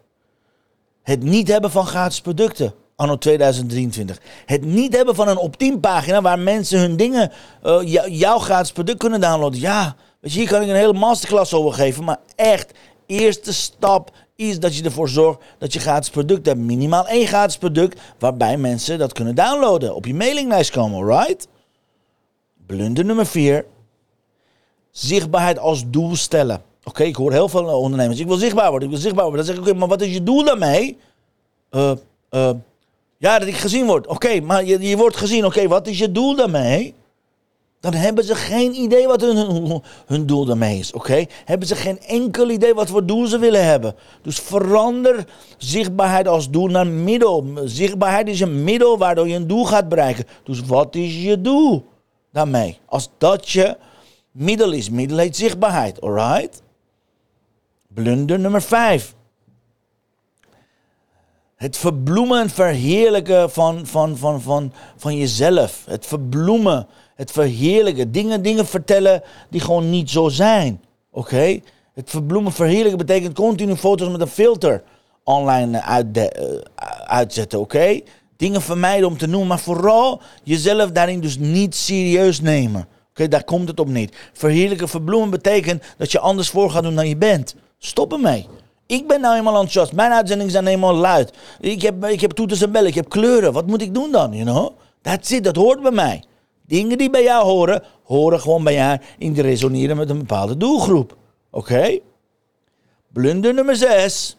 Het 1.03 1.23
niet 1.23 1.49
hebben 1.49 1.71
van 1.71 1.87
gratis 1.87 2.21
producten. 2.21 2.75
Anno 2.97 3.19
2023. 3.19 4.21
Het 4.47 4.65
niet 4.65 4.97
hebben 4.97 5.15
van 5.15 5.29
een 5.29 5.39
opt-in 5.39 5.81
pagina 5.81 6.23
waar 6.23 6.39
mensen 6.39 6.79
hun 6.79 6.97
dingen, 6.97 7.33
uh, 7.65 7.81
jouw 8.07 8.39
gratis 8.39 8.73
product 8.73 8.99
kunnen 8.99 9.21
downloaden. 9.21 9.61
Ja, 9.61 9.97
Je, 10.25 10.39
hier 10.39 10.49
kan 10.49 10.63
ik 10.63 10.69
een 10.69 10.75
hele 10.75 10.93
masterclass 10.93 11.55
over 11.55 11.73
geven. 11.73 12.05
Maar 12.05 12.19
echt, 12.37 12.73
eerste 13.07 13.53
stap 13.53 14.11
is 14.37 14.61
dat 14.61 14.77
je 14.77 14.85
ervoor 14.85 15.09
zorgt 15.09 15.41
dat 15.59 15.73
je 15.73 15.79
gratis 15.79 16.11
product 16.11 16.47
hebt. 16.47 16.59
Minimaal 16.59 17.07
één 17.07 17.27
gratis 17.27 17.57
product 17.59 18.01
waarbij 18.19 18.57
mensen 18.57 18.99
dat 18.99 19.13
kunnen 19.13 19.35
downloaden. 19.35 19.95
Op 19.95 20.07
je 20.07 20.15
mailinglijst 20.15 20.71
komen, 20.71 21.07
right? 21.07 21.49
Blunder 22.67 23.05
nummer 23.05 23.27
vier. 23.27 23.67
Zichtbaarheid 24.91 25.59
als 25.59 25.85
doel 25.87 26.17
stellen. 26.17 26.63
Oké, 26.85 27.03
ik 27.03 27.17
hoor 27.17 27.33
heel 27.33 27.49
veel 27.49 27.65
ondernemers. 27.65 28.21
Ik 28.21 28.27
wil 28.27 28.37
zichtbaar 28.37 28.71
worden, 28.71 28.89
ik 28.89 28.95
wil 28.95 29.03
zichtbaar 29.03 29.25
worden. 29.25 29.45
Dan 29.45 29.55
zeg 29.55 29.63
ik, 29.63 29.69
oké, 29.69 29.79
maar 29.79 29.89
wat 29.89 30.01
is 30.01 30.13
je 30.13 30.23
doel 30.23 30.45
daarmee? 30.45 30.99
Uh, 31.71 31.93
uh, 32.31 32.51
Ja, 33.19 33.39
dat 33.39 33.49
ik 33.49 33.57
gezien 33.57 33.87
word. 33.87 34.07
Oké, 34.07 34.41
maar 34.41 34.65
je, 34.65 34.89
je 34.89 34.97
wordt 34.97 35.17
gezien. 35.17 35.45
Oké, 35.45 35.69
wat 35.69 35.87
is 35.87 35.99
je 35.99 36.13
doel 36.13 36.37
daarmee? 36.37 36.95
Dan 37.85 37.95
hebben 37.95 38.25
ze 38.25 38.35
geen 38.35 38.75
idee 38.75 39.07
wat 39.07 39.21
hun, 39.21 39.83
hun 40.07 40.27
doel 40.27 40.45
daarmee 40.45 40.79
is. 40.79 40.93
Oké? 40.93 41.25
Hebben 41.45 41.69
ze 41.69 41.77
geen 41.77 42.01
enkel 42.01 42.51
idee 42.51 42.75
wat 42.75 42.89
voor 42.89 43.07
doel 43.07 43.27
ze 43.27 43.39
willen 43.39 43.65
hebben. 43.65 43.95
Dus 44.23 44.39
verander 44.39 45.27
zichtbaarheid 45.59 46.29
als 46.29 46.51
doel 46.51 46.67
naar 46.67 46.87
middel. 46.87 47.47
Zichtbaarheid 47.65 48.29
is 48.29 48.41
een 48.41 48.65
middel 48.65 48.99
waardoor 48.99 49.29
je 49.29 49.35
een 49.35 49.47
doel 49.47 49.65
gaat 49.65 49.89
bereiken. 49.89 50.25
Dus 50.45 50.61
wat 50.61 50.95
is 50.95 51.23
je 51.23 51.41
doel 51.41 51.87
daarmee? 52.33 52.79
Als 52.87 53.11
dat 53.19 53.49
je 53.49 53.77
middel 54.31 54.73
is. 54.73 54.91
Middel 54.91 55.19
heet 55.19 55.37
zichtbaarheid. 55.37 56.01
Alright? 56.01 56.63
Blunder 57.89 58.39
nummer 58.39 58.63
5. 58.63 59.15
Het 61.57 61.77
verbloemen 61.77 62.41
en 62.41 62.51
verheerlijken 62.51 63.51
van, 63.51 63.87
van, 63.87 64.17
van, 64.17 64.43
van, 64.43 64.73
van 64.97 65.17
jezelf. 65.17 65.83
Het 65.87 66.07
verbloemen, 66.07 66.87
het 67.15 67.31
verheerlijken. 67.31 68.13
Dingen, 68.13 68.43
dingen 68.43 68.67
vertellen 68.67 69.23
die 69.51 69.61
gewoon 69.61 69.91
niet 69.91 70.11
zo 70.11 70.29
zijn. 70.29 70.81
Oké? 71.11 71.61
Het 71.95 72.11
verbloemen, 72.11 72.53
verheerlijken 72.53 72.99
betekent 72.99 73.35
continu 73.35 73.77
foto's 73.77 74.09
met 74.09 74.21
een 74.21 74.27
filter 74.27 74.83
online 75.25 76.05
uh, 76.19 76.29
uitzetten. 77.05 77.61
Oké? 77.61 78.01
Dingen 78.37 78.63
vermijden 78.63 79.09
om 79.09 79.19
te 79.19 79.27
noemen, 79.27 79.49
maar 79.49 79.59
vooral 79.59 80.21
jezelf 80.43 80.91
daarin 80.91 81.21
dus 81.21 81.39
niet 81.39 81.75
serieus 81.75 82.41
nemen. 82.41 82.89
Oké, 83.11 83.29
daar 83.29 83.45
komt 83.45 83.69
het 83.69 83.81
op 83.81 83.89
niet. 83.89 84.17
Verheerlijken, 84.33 84.89
verbloemen 84.89 85.31
betekent 85.31 85.83
dat 85.97 86.13
je 86.13 86.19
anders 86.19 86.49
voor 86.49 86.71
gaat 86.71 86.83
doen 86.83 86.95
dan 86.95 87.09
je 87.09 87.17
bent. 87.17 87.55
Stop 87.79 88.13
ermee. 88.13 88.47
Ik 88.87 89.07
ben 89.07 89.21
nou 89.21 89.37
eenmaal 89.37 89.55
enthousiast. 89.55 89.93
Mijn 89.93 90.13
uitzendingen 90.13 90.53
zijn 90.53 90.67
helemaal 90.67 90.95
luid. 90.95 91.33
Ik 91.61 91.83
heb, 91.83 92.05
ik 92.05 92.21
heb 92.21 92.31
toeters 92.31 92.63
en 92.63 92.73
bellen, 92.73 92.89
ik 92.89 92.95
heb 92.95 93.09
kleuren. 93.09 93.53
Wat 93.53 93.67
moet 93.67 93.83
ik 93.83 93.95
doen 93.95 94.13
dan, 94.13 94.33
you 94.33 94.45
know? 94.45 94.71
That's 95.03 95.31
it, 95.31 95.45
dat 95.45 95.57
hoort 95.57 95.83
bij 95.83 95.91
mij. 95.91 96.25
Dingen 96.67 96.99
die 96.99 97.11
bij 97.11 97.23
jou 97.23 97.45
horen, 97.45 97.83
horen 98.05 98.41
gewoon 98.41 98.65
bij 98.65 98.75
jou 98.75 98.99
in 99.19 99.35
te 99.35 99.43
resoneren 99.43 99.97
met 99.97 100.11
een 100.11 100.19
bepaalde 100.19 100.57
doelgroep. 100.57 101.17
Oké? 101.51 101.99
Blunder 103.13 103.55
nummer 103.55 103.77
6. 103.77 104.37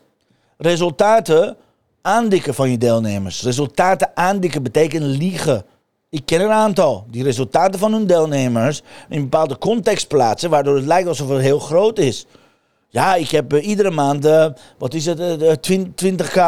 Resultaten 0.57 1.57
aandikken 2.01 2.53
van 2.53 2.71
je 2.71 2.77
deelnemers. 2.77 3.43
Resultaten 3.43 4.11
aandikken 4.13 4.63
betekent 4.63 5.03
liegen. 5.03 5.65
Ik 6.09 6.25
ken 6.25 6.41
een 6.41 6.51
aantal 6.51 7.05
die 7.09 7.23
resultaten 7.23 7.79
van 7.79 7.93
hun 7.93 8.07
deelnemers 8.07 8.81
in 9.09 9.17
een 9.17 9.23
bepaalde 9.23 9.57
context 9.57 10.07
plaatsen, 10.07 10.49
waardoor 10.49 10.75
het 10.75 10.85
lijkt 10.85 11.07
alsof 11.07 11.29
het 11.29 11.41
heel 11.41 11.59
groot 11.59 11.97
is. 11.97 12.25
Ja, 12.89 13.15
ik 13.15 13.29
heb 13.29 13.53
uh, 13.53 13.67
iedere 13.67 13.91
maand, 13.91 14.25
uh, 14.25 14.47
wat 14.77 14.93
is 14.93 15.05
het, 15.05 15.19
uh, 15.19 15.51
20k. 15.91 16.39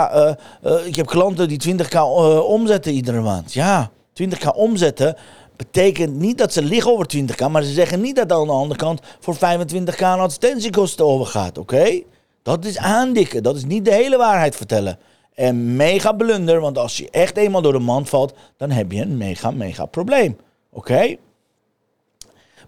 ik 0.85 0.95
heb 0.95 1.05
klanten 1.05 1.47
die 1.47 1.75
20k 1.75 1.99
omzetten 2.41 2.91
iedere 2.91 3.21
maand. 3.21 3.53
Ja, 3.53 3.91
20k 4.23 4.55
omzetten 4.55 5.15
betekent 5.57 6.15
niet 6.15 6.37
dat 6.37 6.53
ze 6.53 6.61
liggen 6.63 6.91
over 6.91 7.05
20k, 7.17 7.51
maar 7.51 7.63
ze 7.63 7.73
zeggen 7.73 8.01
niet 8.01 8.15
dat 8.15 8.31
aan 8.31 8.45
de 8.45 8.51
andere 8.51 8.79
kant 8.79 9.01
voor 9.19 9.35
25k 9.35 9.99
een 9.99 10.19
advertentiekosten 10.19 11.05
overgaat. 11.05 11.57
Oké? 11.57 12.01
Dat 12.43 12.65
is 12.65 12.77
aandikken, 12.77 13.43
dat 13.43 13.55
is 13.55 13.65
niet 13.65 13.85
de 13.85 13.93
hele 13.93 14.17
waarheid 14.17 14.55
vertellen. 14.55 14.99
En 15.33 15.75
mega 15.75 16.11
blunder, 16.11 16.59
want 16.59 16.77
als 16.77 16.97
je 16.97 17.09
echt 17.09 17.37
eenmaal 17.37 17.61
door 17.61 17.73
de 17.73 17.79
mand 17.79 18.09
valt, 18.09 18.33
dan 18.57 18.71
heb 18.71 18.91
je 18.91 19.01
een 19.01 19.17
mega, 19.17 19.51
mega 19.51 19.85
probleem. 19.85 20.37
Oké? 20.71 21.15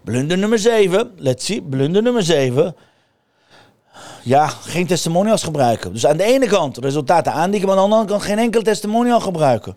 Blunder 0.04 0.38
nummer 0.38 0.58
7, 0.58 1.12
let's 1.16 1.44
see, 1.44 1.62
blunder 1.62 2.02
nummer 2.02 2.22
7 2.22 2.74
ja, 4.22 4.46
geen 4.46 4.86
testimonials 4.86 5.42
gebruiken. 5.42 5.92
Dus 5.92 6.06
aan 6.06 6.16
de 6.16 6.24
ene 6.24 6.46
kant 6.46 6.76
resultaten 6.78 7.32
aandikken, 7.32 7.68
maar 7.68 7.78
aan 7.78 7.88
de 7.88 7.94
andere 7.94 8.12
kant 8.12 8.22
geen 8.22 8.38
enkel 8.38 8.62
testimonial 8.62 9.20
gebruiken. 9.20 9.76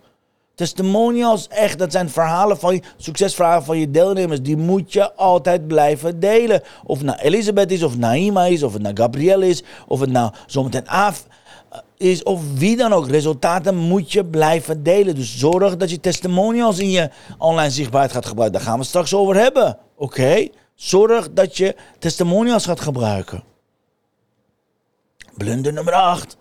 Testimonials, 0.55 1.47
echt, 1.47 1.79
dat 1.79 1.91
zijn 1.91 2.09
verhalen 2.09 2.59
van 2.59 2.73
je, 2.73 2.81
succesverhalen 2.97 3.63
van 3.63 3.77
je 3.77 3.91
deelnemers. 3.91 4.41
Die 4.41 4.57
moet 4.57 4.93
je 4.93 5.13
altijd 5.13 5.67
blijven 5.67 6.19
delen. 6.19 6.61
Of 6.83 6.97
het 6.97 7.05
nou 7.05 7.19
Elisabeth 7.19 7.71
is, 7.71 7.83
of 7.83 7.97
Naima 7.97 8.45
is, 8.45 8.63
of 8.63 8.73
het 8.73 8.81
nou 8.81 8.95
Gabrielle 8.95 9.47
is, 9.47 9.63
of 9.87 9.99
het 9.99 10.11
nou 10.11 10.31
zometeen 10.47 10.87
Af 10.87 11.25
eh, 11.69 11.79
is, 11.97 12.23
of 12.23 12.41
wie 12.57 12.77
dan 12.77 12.93
ook. 12.93 13.09
Resultaten 13.09 13.75
moet 13.75 14.11
je 14.11 14.25
blijven 14.25 14.83
delen. 14.83 15.15
Dus 15.15 15.37
zorg 15.37 15.77
dat 15.77 15.89
je 15.89 15.99
testimonials 15.99 16.79
in 16.79 16.91
je 16.91 17.09
online 17.37 17.71
zichtbaarheid 17.71 18.13
gaat 18.13 18.25
gebruiken. 18.25 18.59
Daar 18.59 18.67
gaan 18.67 18.79
we 18.79 18.85
straks 18.85 19.13
over 19.13 19.35
hebben. 19.35 19.77
Oké? 19.95 20.47
Zorg 20.75 21.33
dat 21.33 21.57
je 21.57 21.75
testimonials 21.99 22.65
gaat 22.65 22.81
gebruiken. 22.81 23.43
Blunder 25.37 25.73
nummer 25.73 25.93
8. 25.93 26.37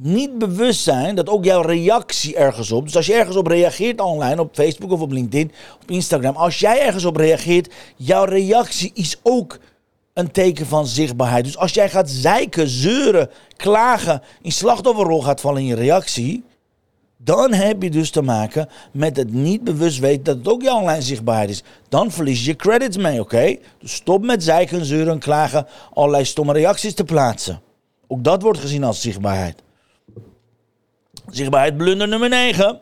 Niet 0.00 0.38
bewust 0.38 0.82
zijn 0.82 1.14
dat 1.14 1.28
ook 1.28 1.44
jouw 1.44 1.60
reactie 1.60 2.36
ergens 2.36 2.72
op. 2.72 2.84
Dus 2.84 2.96
als 2.96 3.06
je 3.06 3.14
ergens 3.14 3.36
op 3.36 3.46
reageert 3.46 4.00
online, 4.00 4.40
op 4.40 4.54
Facebook 4.54 4.90
of 4.90 5.00
op 5.00 5.12
LinkedIn, 5.12 5.52
op 5.82 5.90
Instagram. 5.90 6.36
Als 6.36 6.58
jij 6.58 6.80
ergens 6.86 7.04
op 7.04 7.16
reageert, 7.16 7.74
jouw 7.96 8.24
reactie 8.24 8.90
is 8.94 9.16
ook 9.22 9.58
een 10.12 10.30
teken 10.30 10.66
van 10.66 10.86
zichtbaarheid. 10.86 11.44
Dus 11.44 11.58
als 11.58 11.72
jij 11.72 11.90
gaat 11.90 12.10
zeiken, 12.10 12.68
zeuren, 12.68 13.30
klagen, 13.56 14.22
in 14.42 14.52
slachtofferrol 14.52 15.22
gaat 15.22 15.40
vallen 15.40 15.60
in 15.60 15.66
je 15.66 15.74
reactie 15.74 16.44
dan 17.20 17.52
heb 17.52 17.82
je 17.82 17.90
dus 17.90 18.10
te 18.10 18.22
maken 18.22 18.68
met 18.92 19.16
het 19.16 19.32
niet 19.32 19.64
bewust 19.64 19.98
weten 19.98 20.24
dat 20.24 20.36
het 20.36 20.48
ook 20.48 20.62
jouw 20.62 20.80
online 20.80 21.02
zichtbaarheid 21.02 21.50
is. 21.50 21.62
Dan 21.88 22.10
verlies 22.10 22.44
je 22.44 22.56
credits 22.56 22.96
mee, 22.96 23.20
oké? 23.20 23.56
Dus 23.78 23.94
stop 23.94 24.24
met 24.24 24.44
zeiken, 24.44 24.84
zeuren, 24.84 25.18
klagen, 25.18 25.66
allerlei 25.94 26.24
stomme 26.24 26.52
reacties 26.52 26.94
te 26.94 27.04
plaatsen. 27.04 27.60
Ook 28.06 28.24
dat 28.24 28.42
wordt 28.42 28.58
gezien 28.58 28.84
als 28.84 29.00
zichtbaarheid. 29.00 29.62
Zichtbaarheid 31.30 31.76
blunder 31.76 32.08
nummer 32.08 32.28
9. 32.28 32.80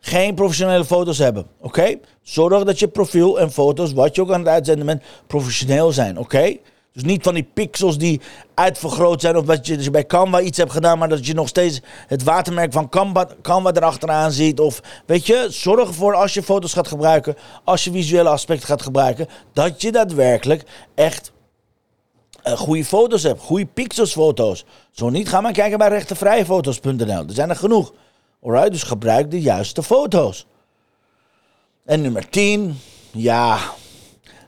Geen 0.00 0.34
professionele 0.34 0.84
foto's 0.84 1.18
hebben, 1.18 1.46
oké? 1.60 1.98
Zorg 2.22 2.64
dat 2.64 2.78
je 2.78 2.88
profiel 2.88 3.40
en 3.40 3.52
foto's, 3.52 3.92
wat 3.92 4.14
je 4.14 4.22
ook 4.22 4.32
aan 4.32 4.40
het 4.40 4.48
uitzenden 4.48 4.86
bent, 4.86 5.02
professioneel 5.26 5.92
zijn, 5.92 6.18
oké? 6.18 6.56
Dus 6.96 7.04
niet 7.04 7.22
van 7.22 7.34
die 7.34 7.48
pixels 7.54 7.98
die 7.98 8.20
uitvergroot 8.54 9.20
zijn. 9.20 9.36
Of 9.36 9.44
dat 9.44 9.66
je, 9.66 9.76
dus 9.76 9.90
bij 9.90 10.06
Canva 10.06 10.40
iets 10.40 10.58
hebt 10.58 10.72
gedaan, 10.72 10.98
maar 10.98 11.08
dat 11.08 11.26
je 11.26 11.34
nog 11.34 11.48
steeds 11.48 11.80
het 12.06 12.22
watermerk 12.22 12.72
van 12.72 12.88
Canva, 12.88 13.28
Canva 13.42 13.72
erachteraan 13.72 14.32
ziet. 14.32 14.60
Of 14.60 14.80
weet 15.06 15.26
je, 15.26 15.46
zorg 15.50 15.88
ervoor 15.88 16.14
als 16.14 16.34
je 16.34 16.42
foto's 16.42 16.72
gaat 16.72 16.88
gebruiken, 16.88 17.36
als 17.64 17.84
je 17.84 17.90
visuele 17.90 18.28
aspecten 18.28 18.66
gaat 18.66 18.82
gebruiken, 18.82 19.28
dat 19.52 19.82
je 19.82 19.92
daadwerkelijk 19.92 20.62
echt 20.94 21.32
goede 22.54 22.84
foto's 22.84 23.22
hebt. 23.22 23.40
Goede 23.40 23.66
pixelsfoto's. 23.66 24.64
Zo 24.90 25.08
niet, 25.08 25.28
ga 25.28 25.40
maar 25.40 25.52
kijken 25.52 25.78
bij 25.78 25.88
rechtenvrijfoto's.nl. 25.88 27.06
Er 27.06 27.24
zijn 27.28 27.50
er 27.50 27.56
genoeg. 27.56 27.92
Alright, 28.42 28.70
dus 28.70 28.82
gebruik 28.82 29.30
de 29.30 29.40
juiste 29.40 29.82
foto's. 29.82 30.46
En 31.84 32.00
nummer 32.00 32.28
10, 32.28 32.78
ja, 33.12 33.58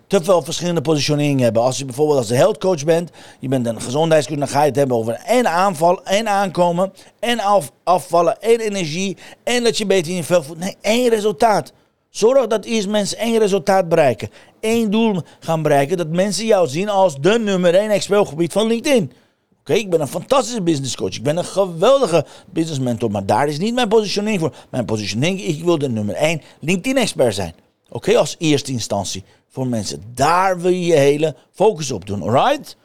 te 0.07 0.25
veel 0.25 0.43
verschillende 0.43 0.81
positioneringen 0.81 1.43
hebben. 1.43 1.63
Als 1.63 1.79
je 1.79 1.85
bijvoorbeeld 1.85 2.19
als 2.19 2.31
een 2.31 2.37
healthcoach 2.37 2.85
bent, 2.85 3.11
je 3.39 3.49
bent 3.49 3.67
een 3.67 3.81
gezondheidscoach, 3.81 4.39
dan 4.39 4.49
ga 4.49 4.61
je 4.61 4.67
het 4.67 4.77
hebben 4.77 4.97
over 4.97 5.15
en 5.15 5.47
aanval, 5.47 6.05
en 6.05 6.29
aankomen, 6.29 6.93
en 7.19 7.41
af, 7.41 7.73
afvallen, 7.85 8.41
en 8.41 8.61
energie, 8.61 9.17
en 9.45 9.65
dat 9.65 9.79
je 9.79 9.87
beter 9.87 10.11
in 10.11 10.17
je 10.17 10.25
vel 10.25 10.43
voelt. 10.43 10.59
Nee, 10.59 10.77
één 10.81 11.09
resultaat. 11.09 11.73
Zorg 12.19 12.47
dat 12.47 12.65
eerst 12.65 12.89
mensen 12.89 13.19
één 13.19 13.39
resultaat 13.39 13.89
bereiken. 13.89 14.31
Eén 14.61 14.91
doel 14.91 15.23
gaan 15.41 15.63
bereiken, 15.63 15.97
dat 15.97 16.09
mensen 16.09 16.47
jou 16.47 16.69
zien 16.69 16.89
als 16.89 17.21
de 17.21 17.39
nummer 17.39 17.75
één 17.75 17.91
expert 17.91 18.29
gebied 18.29 18.53
van 18.53 18.67
LinkedIn. 18.67 19.13
Oké, 19.61 19.73
ik 19.73 19.91
ben 19.91 20.01
een 20.01 20.09
fantastische 20.09 20.63
business 20.63 20.97
coach. 20.97 21.15
Ik 21.15 21.23
ben 21.23 21.37
een 21.37 21.45
geweldige 21.45 22.25
business 22.53 22.81
mentor. 22.81 23.11
Maar 23.11 23.27
daar 23.27 23.49
is 23.49 23.59
niet 23.59 23.75
mijn 23.75 23.89
positionering 23.89 24.41
voor. 24.41 24.55
Mijn 24.71 24.85
positionering, 24.85 25.45
ik 25.45 25.65
wil 25.65 25.79
de 25.79 25.89
nummer 25.89 26.15
1 26.15 26.41
LinkedIn 26.61 26.97
expert 26.97 27.35
zijn. 27.35 27.55
Oké, 27.89 28.17
als 28.19 28.37
eerste 28.39 28.73
instantie 28.73 29.25
voor 29.49 29.67
mensen. 29.67 30.03
Daar 30.15 30.61
wil 30.61 30.71
je 30.71 30.87
je 30.87 30.97
hele 30.97 31.35
focus 31.53 31.91
op 31.91 32.07
doen, 32.07 32.23
alright? 32.23 32.77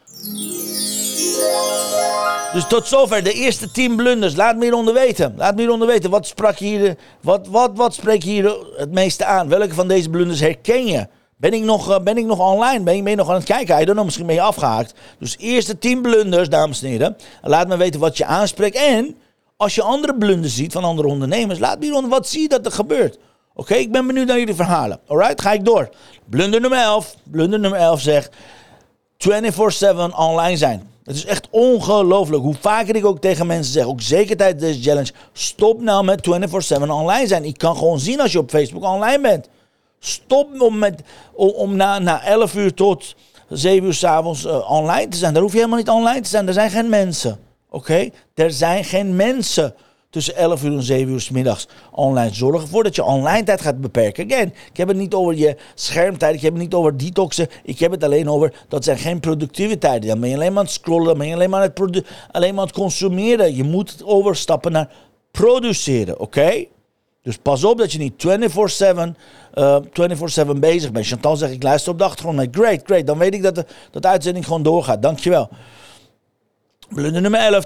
Dus 2.54 2.68
tot 2.68 2.88
zover 2.88 3.24
de 3.24 3.34
eerste 3.34 3.72
10 3.72 3.96
blunders. 3.96 4.36
Laat 4.36 4.56
me 4.56 4.64
hieronder 4.64 4.94
weten. 4.94 5.34
Laat 5.38 5.54
me 5.56 5.62
hieronder 5.62 5.88
weten. 5.88 6.10
Wat 6.10 6.28
sprak 6.28 6.58
hier, 6.58 6.98
wat, 7.22 7.48
wat, 7.48 7.72
wat 7.76 7.94
spreekt 7.94 8.24
hier 8.24 8.58
het 8.76 8.92
meeste 8.92 9.26
aan? 9.26 9.48
Welke 9.48 9.74
van 9.74 9.88
deze 9.88 10.10
blunders 10.10 10.40
herken 10.40 10.86
je? 10.86 11.08
Ben 11.38 11.54
ik 11.54 11.64
nog, 11.64 11.92
eh, 11.92 12.00
ben 12.00 12.18
ik 12.18 12.26
nog 12.26 12.40
online? 12.40 12.84
Ben 12.84 12.96
je, 12.96 13.02
ben 13.02 13.12
je 13.12 13.18
nog 13.18 13.30
aan 13.30 13.36
het 13.36 13.44
kijken? 13.44 13.76
I 13.76 13.78
don't 13.78 13.92
know, 13.92 14.06
misschien 14.06 14.28
je 14.28 14.42
afgehaakt. 14.42 14.94
Dus 15.20 15.38
eerste 15.38 15.80
10 15.80 16.02
blunders, 16.02 16.50
dames 16.50 16.82
en 16.84 16.90
heren. 16.90 17.18
Laat 17.42 17.68
me 17.68 17.78
weten 17.78 18.00
wat 18.00 18.18
je 18.18 18.26
aanspreekt. 18.26 18.76
En 18.76 19.16
als 19.58 19.76
je 19.76 19.82
andere 19.82 20.18
blunders 20.18 20.56
ziet 20.56 20.72
van 20.72 20.84
andere 20.84 21.08
ondernemers, 21.08 21.60
laat 21.60 21.80
me 21.80 21.86
hieronder 21.86 22.10
wat 22.10 22.28
zie 22.28 22.42
je 22.42 22.48
dat 22.48 22.66
er 22.66 22.72
gebeurt. 22.72 23.18
Oké, 23.54 23.74
ik 23.74 23.92
ben 23.92 24.08
benieuwd 24.08 24.28
naar 24.28 24.40
jullie 24.40 24.56
verhalen. 24.56 25.00
Alright, 25.08 25.42
ga 25.42 25.52
ik 25.52 25.66
door. 25.66 25.90
Blunder 26.26 26.62
nummer 26.62 26.80
11. 26.80 27.16
Blunder 27.24 27.60
nummer 27.60 27.80
11 27.80 28.02
zegt 28.02 28.36
24-7 29.30 30.16
online 30.16 30.58
zijn. 30.58 30.92
Het 31.04 31.16
is 31.16 31.26
echt 31.26 31.48
ongelooflijk. 31.50 32.44
Hoe 32.44 32.56
vaker 32.60 32.96
ik 32.96 33.06
ook 33.06 33.20
tegen 33.20 33.48
mensen 33.48 33.74
zeg, 33.74 33.86
ook 33.86 34.02
zeker 34.02 34.38
tijdens 34.38 34.64
deze 34.64 34.82
challenge, 34.82 35.12
stop 35.34 35.82
nou 35.82 36.04
met 36.04 36.30
24-7 36.80 36.90
online 36.90 37.28
zijn. 37.28 37.46
Ik 37.46 37.58
kan 37.58 37.78
gewoon 37.78 38.00
zien 38.00 38.22
als 38.22 38.32
je 38.32 38.40
op 38.40 38.50
Facebook 38.50 38.84
online 38.84 39.22
bent. 39.22 39.50
Stop 40.00 40.62
om, 40.62 40.78
met, 40.78 41.02
om, 41.34 41.50
om 41.50 41.76
na, 41.76 42.00
na 42.00 42.24
11 42.24 42.56
uur 42.56 42.74
tot 42.74 43.16
7 43.50 43.88
uur 43.88 43.94
s'avonds 43.94 44.46
uh, 44.46 44.72
online 44.72 45.08
te 45.08 45.18
zijn. 45.18 45.34
Daar 45.34 45.42
hoef 45.42 45.52
je 45.52 45.58
helemaal 45.58 45.80
niet 45.80 45.90
online 45.90 46.22
te 46.22 46.30
zijn. 46.30 46.48
Er 46.48 46.54
zijn 46.54 46.70
geen 46.70 46.90
mensen. 46.90 47.40
Oké? 47.70 48.10
Er 48.34 48.52
zijn 48.52 48.84
geen 48.84 49.16
mensen 49.16 49.76
tussen 50.14 50.36
11 50.36 50.64
uur 50.64 50.72
en 50.72 50.84
7 50.84 51.14
uur 51.14 51.22
s 51.22 51.30
middags 51.30 51.68
online. 51.92 52.34
Zorg 52.34 52.62
ervoor 52.62 52.84
dat 52.84 52.96
je 52.96 53.04
online 53.04 53.44
tijd 53.44 53.62
gaat 53.62 53.82
beperken. 53.82 54.32
Again, 54.32 54.54
ik 54.70 54.78
heb 54.78 54.88
het 54.88 54.98
niet 54.98 55.14
over 55.14 55.36
je 55.36 55.58
schermtijd, 55.74 56.36
ik 56.36 56.42
heb 56.42 56.54
het 56.54 56.62
niet 56.62 56.74
over 56.74 56.98
detoxen. 56.98 57.48
Ik 57.64 57.80
heb 57.80 57.92
het 57.92 58.04
alleen 58.04 58.30
over, 58.30 58.54
dat 58.68 58.84
zijn 58.84 58.98
geen 58.98 59.20
productiviteiten. 59.20 60.10
Dan 60.10 60.20
ben 60.20 60.30
je 60.30 60.36
alleen 60.36 60.50
maar 60.50 60.60
aan 60.60 60.66
het 60.66 60.74
scrollen, 60.74 61.06
dan 61.06 61.18
ben 61.18 61.28
je 61.28 61.34
alleen 61.34 61.50
maar 61.50 61.62
aan 61.62 61.86
het, 61.86 62.06
alleen 62.32 62.56
maar 62.56 62.66
het 62.66 62.74
consumeren. 62.74 63.56
Je 63.56 63.64
moet 63.64 64.04
overstappen 64.04 64.72
naar 64.72 64.90
produceren, 65.32 66.20
oké? 66.20 66.66
Dus 67.22 67.38
pas 67.38 67.64
op 67.64 67.78
dat 67.78 67.92
je 67.92 68.00
niet 68.00 68.26
24-7 68.28 68.30
uh, 69.54 69.78
24/7 70.46 70.60
bezig 70.60 70.92
bent. 70.92 71.08
Chantal 71.08 71.36
zegt, 71.36 71.52
ik 71.52 71.64
luister 71.64 71.92
op 71.92 71.98
de 71.98 72.04
achtergrond. 72.04 72.48
Great, 72.52 72.82
great. 72.84 73.08
Dan 73.08 73.18
weet 73.18 73.34
ik 73.34 73.44
dat 73.44 73.56
de, 73.56 73.66
dat 73.92 74.06
uitzending 74.06 74.46
gewoon 74.46 74.64
doorgaat. 74.64 75.02
Dankjewel. 75.02 75.50
Blunder 76.90 77.22
nummer 77.22 77.40
11, 77.40 77.66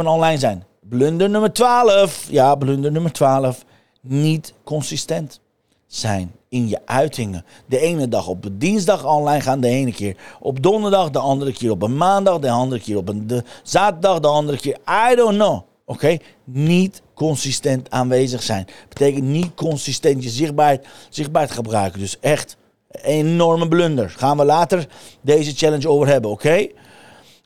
24-7 0.00 0.04
online 0.04 0.38
zijn. 0.38 0.64
Blunder 0.88 1.30
nummer 1.30 1.52
12, 1.52 2.26
ja, 2.30 2.54
blunder 2.54 2.92
nummer 2.92 3.12
12. 3.12 3.64
Niet 4.00 4.54
consistent 4.64 5.40
zijn 5.86 6.32
in 6.48 6.68
je 6.68 6.78
uitingen. 6.84 7.44
De 7.66 7.78
ene 7.78 8.08
dag 8.08 8.28
op 8.28 8.46
dinsdag 8.52 9.06
online 9.06 9.40
gaan, 9.40 9.60
de 9.60 9.68
ene 9.68 9.92
keer 9.92 10.16
op 10.40 10.62
donderdag, 10.62 11.10
de 11.10 11.18
andere 11.18 11.52
keer 11.52 11.70
op 11.70 11.82
een 11.82 11.96
maandag, 11.96 12.38
de 12.38 12.50
andere 12.50 12.80
keer 12.80 12.96
op 12.96 13.08
een 13.08 13.26
de 13.26 13.44
zaterdag, 13.62 14.20
de 14.20 14.28
andere 14.28 14.58
keer. 14.58 14.78
I 15.12 15.14
don't 15.14 15.34
know. 15.34 15.60
Oké? 15.86 16.16
Niet 16.44 17.02
consistent 17.14 17.90
aanwezig 17.90 18.42
zijn. 18.42 18.66
Betekent 18.88 19.24
niet 19.24 19.54
consistent 19.54 20.22
je 20.22 20.30
zichtbaarheid, 20.30 20.86
zichtbaarheid 21.08 21.54
gebruiken. 21.54 22.00
Dus 22.00 22.20
echt 22.20 22.56
enorme 22.90 23.68
blunder. 23.68 24.10
Gaan 24.10 24.36
we 24.36 24.44
later 24.44 24.88
deze 25.20 25.54
challenge 25.54 25.88
over 25.88 26.06
hebben, 26.06 26.30
oké? 26.30 26.66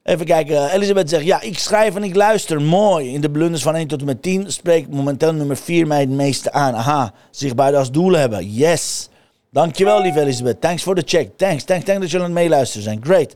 Even 0.02 0.26
kijken. 0.26 0.70
Elisabeth 0.70 1.08
zegt: 1.08 1.24
Ja, 1.24 1.40
ik 1.40 1.58
schrijf 1.58 1.94
en 1.94 2.02
ik 2.02 2.14
luister. 2.14 2.62
Mooi. 2.62 3.14
In 3.14 3.20
de 3.20 3.30
blunders 3.30 3.62
van 3.62 3.74
1 3.74 3.86
tot 3.86 4.00
en 4.00 4.06
met 4.06 4.22
10 4.22 4.52
spreekt 4.52 4.90
momenteel 4.90 5.32
nummer 5.32 5.56
4 5.56 5.86
mij 5.86 6.00
het 6.00 6.10
meeste 6.10 6.52
aan. 6.52 6.74
Aha. 6.74 7.12
Zichtbaar 7.30 7.76
als 7.76 7.90
doel 7.90 8.12
hebben. 8.12 8.52
Yes. 8.52 9.08
Dankjewel, 9.50 10.02
lieve 10.02 10.20
Elisabeth. 10.20 10.60
Thanks 10.60 10.82
voor 10.82 10.94
de 10.94 11.02
check. 11.06 11.36
Thanks. 11.36 11.64
Thanks, 11.64 11.84
thanks 11.84 12.00
dat 12.00 12.10
jullie 12.10 12.26
aan 12.26 12.32
het 12.32 12.42
meeluisteren 12.42 12.82
zijn. 12.82 13.00
Great. 13.04 13.34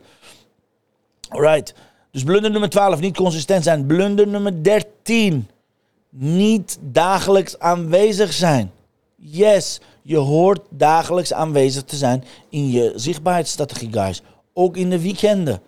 Alright. 1.28 1.74
Dus 2.10 2.22
blunder 2.22 2.50
nummer 2.50 2.68
12, 2.68 3.00
niet 3.00 3.16
consistent 3.16 3.64
zijn. 3.64 3.86
Blunder 3.86 4.28
nummer 4.28 4.62
13, 4.62 5.48
niet 6.10 6.78
dagelijks 6.80 7.58
aanwezig 7.58 8.32
zijn. 8.32 8.72
Yes, 9.16 9.80
je 10.02 10.16
hoort 10.16 10.60
dagelijks 10.70 11.32
aanwezig 11.32 11.82
te 11.82 11.96
zijn 11.96 12.24
in 12.50 12.70
je 12.70 12.92
zichtbaarheidsstrategie, 12.96 13.92
guys. 13.92 14.22
Ook 14.52 14.76
in 14.76 14.90
de 14.90 15.00
weekenden. 15.02 15.60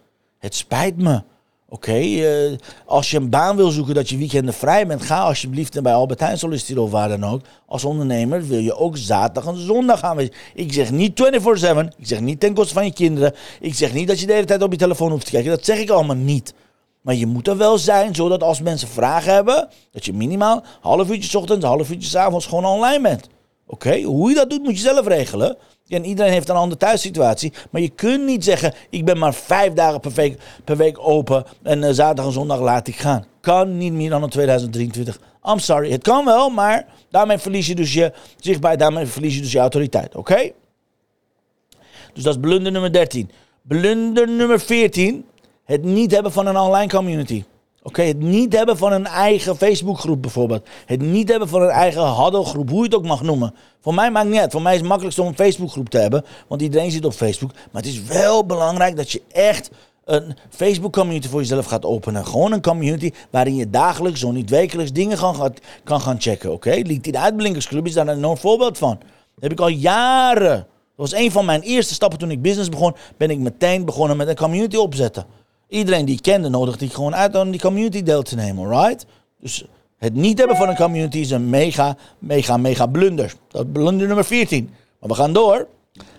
Het 0.45 0.55
spijt 0.55 0.97
me. 0.97 1.23
Oké, 1.69 1.93
eh, 1.93 2.53
als 2.87 3.11
je 3.11 3.17
een 3.17 3.31
baan 3.31 3.57
wil 3.57 3.71
zoeken 3.71 3.95
dat 3.95 4.09
je 4.09 4.17
weekenden 4.17 4.55
vrij 4.55 4.87
bent, 4.87 5.03
ga 5.03 5.21
alsjeblieft 5.21 5.83
bij 5.83 5.95
Albert 5.95 6.21
Heijn 6.21 6.39
solliciteren 6.39 6.83
of 6.83 6.91
waar 6.91 7.09
dan 7.09 7.25
ook. 7.25 7.41
Als 7.67 7.85
ondernemer 7.85 8.47
wil 8.47 8.59
je 8.59 8.77
ook 8.77 8.97
zaterdag 8.97 9.55
en 9.55 9.61
zondag 9.61 9.99
gaan. 9.99 10.29
Ik 10.55 10.73
zeg 10.73 10.91
niet 10.91 11.15
24-7, 11.15 11.93
ik 11.99 12.07
zeg 12.07 12.21
niet 12.21 12.41
ten 12.41 12.55
koste 12.55 12.75
van 12.75 12.85
je 12.85 12.93
kinderen. 12.93 13.35
Ik 13.61 13.75
zeg 13.75 13.93
niet 13.93 14.09
dat 14.09 14.21
je 14.21 14.27
de 14.27 14.33
hele 14.33 14.47
tijd 14.47 14.63
op 14.63 14.73
je 14.73 14.79
telefoon 14.79 15.11
hoeft 15.11 15.25
te 15.25 15.31
kijken. 15.31 15.51
Dat 15.51 15.65
zeg 15.65 15.79
ik 15.79 15.91
allemaal 15.91 16.17
niet. 16.17 16.55
Maar 17.01 17.15
je 17.15 17.27
moet 17.27 17.49
er 17.49 17.57
wel 17.57 17.79
zijn, 17.79 18.15
zodat 18.15 18.43
als 18.43 18.61
mensen 18.61 18.89
vragen 18.89 19.33
hebben, 19.33 19.69
dat 19.91 20.05
je 20.05 20.13
minimaal 20.13 20.63
half 20.81 21.11
uurtje 21.11 21.39
ochtends, 21.39 21.65
half 21.65 21.91
uurtje 21.91 22.19
avonds 22.19 22.47
gewoon 22.47 22.65
online 22.65 23.03
bent. 23.03 23.29
Oké, 23.67 24.03
hoe 24.03 24.29
je 24.29 24.35
dat 24.35 24.51
doet 24.51 24.63
moet 24.63 24.77
je 24.77 24.83
zelf 24.83 25.07
regelen. 25.07 25.57
En 25.89 26.05
iedereen 26.05 26.33
heeft 26.33 26.49
een 26.49 26.57
andere 26.57 26.81
thuissituatie. 26.81 27.53
Maar 27.71 27.81
je 27.81 27.89
kunt 27.89 28.25
niet 28.25 28.45
zeggen, 28.45 28.75
ik 28.91 29.05
ben 29.05 29.19
maar 29.19 29.35
vijf 29.35 29.73
dagen 29.73 30.01
per 30.01 30.13
week, 30.13 30.41
per 30.65 30.77
week 30.77 30.99
open 30.99 31.45
en 31.63 31.83
uh, 31.83 31.91
zaterdag 31.91 32.25
en 32.25 32.33
zondag 32.33 32.61
laat 32.61 32.89
ik 32.89 32.97
gaan. 32.97 33.25
Kan 33.41 33.77
niet 33.77 33.93
meer 33.93 34.11
dan 34.11 34.23
in 34.23 34.29
2023. 34.29 35.21
I'm 35.43 35.59
sorry, 35.59 35.91
het 35.91 36.03
kan 36.03 36.25
wel, 36.25 36.51
maar 36.51 36.87
daarmee 37.11 37.39
verlies 37.39 37.67
je 37.67 37.75
dus 37.75 37.93
je 37.93 38.13
zichtbaar, 38.37 38.77
daarmee 38.77 39.07
verlies 39.07 39.35
je 39.35 39.41
dus 39.41 39.53
je 39.53 39.59
autoriteit. 39.59 40.15
Oké? 40.15 40.51
Dus 42.13 42.23
dat 42.23 42.35
is 42.35 42.41
blunder 42.41 42.73
nummer 42.73 42.93
13. 42.93 43.31
Blunder 43.63 44.29
nummer 44.29 44.61
14, 44.61 45.27
het 45.65 45.83
niet 45.83 46.11
hebben 46.11 46.33
van 46.33 46.47
een 46.47 46.57
online 46.57 46.91
community. 46.91 47.45
Oké, 47.87 48.03
het 48.03 48.19
niet 48.19 48.53
hebben 48.53 48.77
van 48.77 48.93
een 48.93 49.07
eigen 49.07 49.57
Facebookgroep 49.57 50.23
bijvoorbeeld. 50.23 50.69
Het 50.87 51.01
niet 51.01 51.29
hebben 51.29 51.49
van 51.49 51.63
een 51.63 51.69
eigen 51.69 52.03
haddelgroep, 52.03 52.71
hoe 52.71 52.79
je 52.79 52.85
het 52.85 52.95
ook 52.95 53.07
mag 53.07 53.23
noemen. 53.23 53.55
Voor 53.81 53.95
mij 53.95 54.11
maakt 54.11 54.29
niet 54.29 54.41
uit. 54.41 54.53
Voor 54.53 54.63
mij 54.63 54.73
is 54.73 54.79
het 54.79 54.89
makkelijkst 54.89 55.21
om 55.21 55.27
een 55.27 55.35
Facebookgroep 55.35 55.89
te 55.89 55.99
hebben, 55.99 56.25
want 56.49 56.63
iedereen 56.63 56.91
zit 56.91 57.05
op 57.05 57.13
Facebook. 57.13 57.53
Maar 57.53 57.83
het 57.83 57.91
is 57.91 58.03
wel 58.03 58.47
belangrijk 58.47 58.97
dat 58.97 59.11
je 59.13 59.23
echt 59.33 59.71
een 60.05 60.37
Facebook 60.51 60.93
community 60.93 61.29
voor 61.29 61.41
jezelf 61.41 61.67
gaat 61.67 61.85
openen. 61.85 62.27
Gewoon 62.27 62.53
een 62.53 62.63
community 62.63 63.13
waarin 63.31 63.57
je 63.57 63.71
dagelijks, 63.71 64.21
zo 64.21 64.31
niet 64.31 64.51
wekelijks, 64.51 64.93
dingen 64.93 65.19
kan, 65.85 66.01
gaan 66.01 66.21
checken. 66.21 66.53
Oké? 66.53 66.71
LinkedIn 66.71 67.19
Uitblinkersclub 67.19 67.87
is 67.87 67.93
daar 67.93 68.09
een 68.09 68.17
enorm 68.17 68.37
voorbeeld 68.37 68.79
van. 68.79 68.99
Dat 69.35 69.43
heb 69.43 69.53
ik 69.53 69.61
al 69.61 69.69
jaren. 69.69 70.57
Dat 70.97 71.11
was 71.11 71.15
een 71.15 71.31
van 71.31 71.45
mijn 71.45 71.61
eerste 71.61 71.95
stappen 71.95 72.19
toen 72.19 72.31
ik 72.31 72.43
business 72.43 72.69
begon. 72.69 72.95
Ben 73.17 73.31
ik 73.31 73.39
meteen 73.39 73.85
begonnen 73.85 74.17
met 74.17 74.29
een 74.29 74.37
community 74.37 74.77
opzetten. 74.77 75.27
Iedereen 75.75 76.05
die 76.05 76.17
ik 76.17 76.23
kende 76.23 76.49
nodigde 76.49 76.85
ik 76.85 76.93
gewoon 76.93 77.15
uit 77.15 77.37
om 77.37 77.51
die 77.51 77.61
community 77.61 78.03
deel 78.03 78.23
te 78.23 78.35
nemen, 78.35 78.69
right? 78.69 79.07
Dus 79.41 79.65
het 79.99 80.15
niet 80.15 80.39
hebben 80.39 80.57
van 80.57 80.69
een 80.69 80.77
community 80.77 81.19
is 81.19 81.31
een 81.31 81.51
mega, 81.51 81.97
mega, 82.19 82.57
mega 82.57 82.87
blunder. 82.87 83.35
Dat 83.49 83.65
is 83.65 83.73
blunder 83.73 84.07
nummer 84.07 84.25
14. 84.25 84.71
Maar 85.01 85.09
we 85.09 85.15
gaan 85.15 85.33
door. 85.33 85.67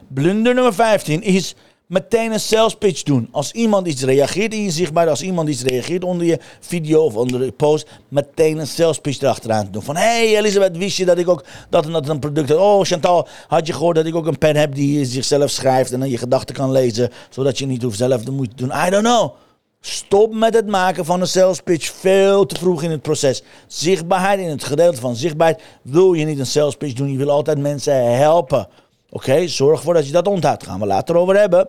Blunder 0.08 0.54
nummer 0.54 0.74
15 0.74 1.22
is 1.22 1.56
meteen 1.88 2.32
een 2.32 2.40
sales 2.40 2.76
pitch 2.76 3.04
doen. 3.04 3.28
Als 3.32 3.52
iemand 3.52 3.88
iets 3.88 4.04
reageert 4.04 4.54
in 4.54 4.64
je 4.64 4.72
zichtbaar, 4.72 5.10
als 5.10 5.22
iemand 5.22 5.50
iets 5.50 5.64
reageert 5.64 6.04
onder 6.04 6.28
je 6.28 6.40
video 6.60 7.04
of 7.04 7.16
onder 7.16 7.40
de 7.40 7.52
post, 7.52 7.88
meteen 8.08 8.58
een 8.58 8.68
sales 8.68 9.00
pitch 9.00 9.22
erachteraan 9.22 9.68
doen. 9.72 9.82
Van, 9.82 9.96
hey 9.96 10.38
Elisabeth, 10.38 10.78
wist 10.78 10.98
je 10.98 11.06
dat 11.06 11.18
ik 11.18 11.30
ook 11.30 11.44
dat 11.70 11.86
en 11.86 11.92
dat 11.92 12.10
een 12.10 12.20
product 12.20 12.50
heb? 12.50 12.58
Oh 12.58 12.84
Chantal, 12.84 13.28
had 13.48 13.68
je 13.68 13.74
gehoord 13.74 13.96
dat 13.96 14.06
ik 14.06 14.16
ook 14.16 14.28
een 14.28 14.38
pen 14.38 14.56
heb 14.56 14.76
die 14.76 15.06
zichzelf 15.06 15.50
schrijft 15.50 15.92
en 15.92 16.00
dan 16.00 16.10
je 16.10 16.18
gedachten 16.18 16.56
kan 16.56 16.72
lezen, 16.72 17.12
zodat 17.30 17.58
je 17.58 17.66
niet 17.66 17.82
hoeft 17.82 17.98
zelf 17.98 18.24
de 18.24 18.32
moeite 18.32 18.56
te 18.56 18.68
doen. 18.68 18.78
I 18.88 18.90
don't 18.90 19.04
know. 19.04 19.44
Stop 19.88 20.34
met 20.34 20.54
het 20.54 20.68
maken 20.68 21.06
van 21.06 21.22
een 21.22 21.28
sales 21.28 21.62
pitch 21.62 21.92
veel 21.92 22.46
te 22.46 22.56
vroeg 22.56 22.84
in 22.84 22.92
het 22.92 23.02
proces. 23.02 23.44
Zichtbaarheid 23.68 24.40
in 24.40 24.50
het 24.50 24.64
gedeelte 24.64 25.00
van 25.00 25.16
zichtbaarheid 25.16 25.64
wil 25.82 26.14
je 26.14 26.26
niet 26.26 26.40
een 26.40 26.46
sales 26.46 26.76
pitch 26.76 26.94
doen. 26.94 27.12
Je 27.12 27.18
wil 27.18 27.30
altijd 27.30 27.58
mensen 27.58 28.18
helpen. 28.18 28.68
Oké, 29.10 29.48
zorg 29.48 29.78
ervoor 29.78 29.94
dat 29.94 30.06
je 30.06 30.12
dat 30.12 30.28
onthoudt. 30.28 30.64
Gaan 30.64 30.80
we 30.80 30.86
later 30.86 31.16
over 31.16 31.38
hebben. 31.40 31.68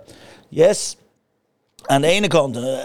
Yes. 0.48 0.96
Aan 1.83 2.00
de 2.00 2.07
ene 2.07 2.29
kant 2.29 2.57
uh, 2.57 2.79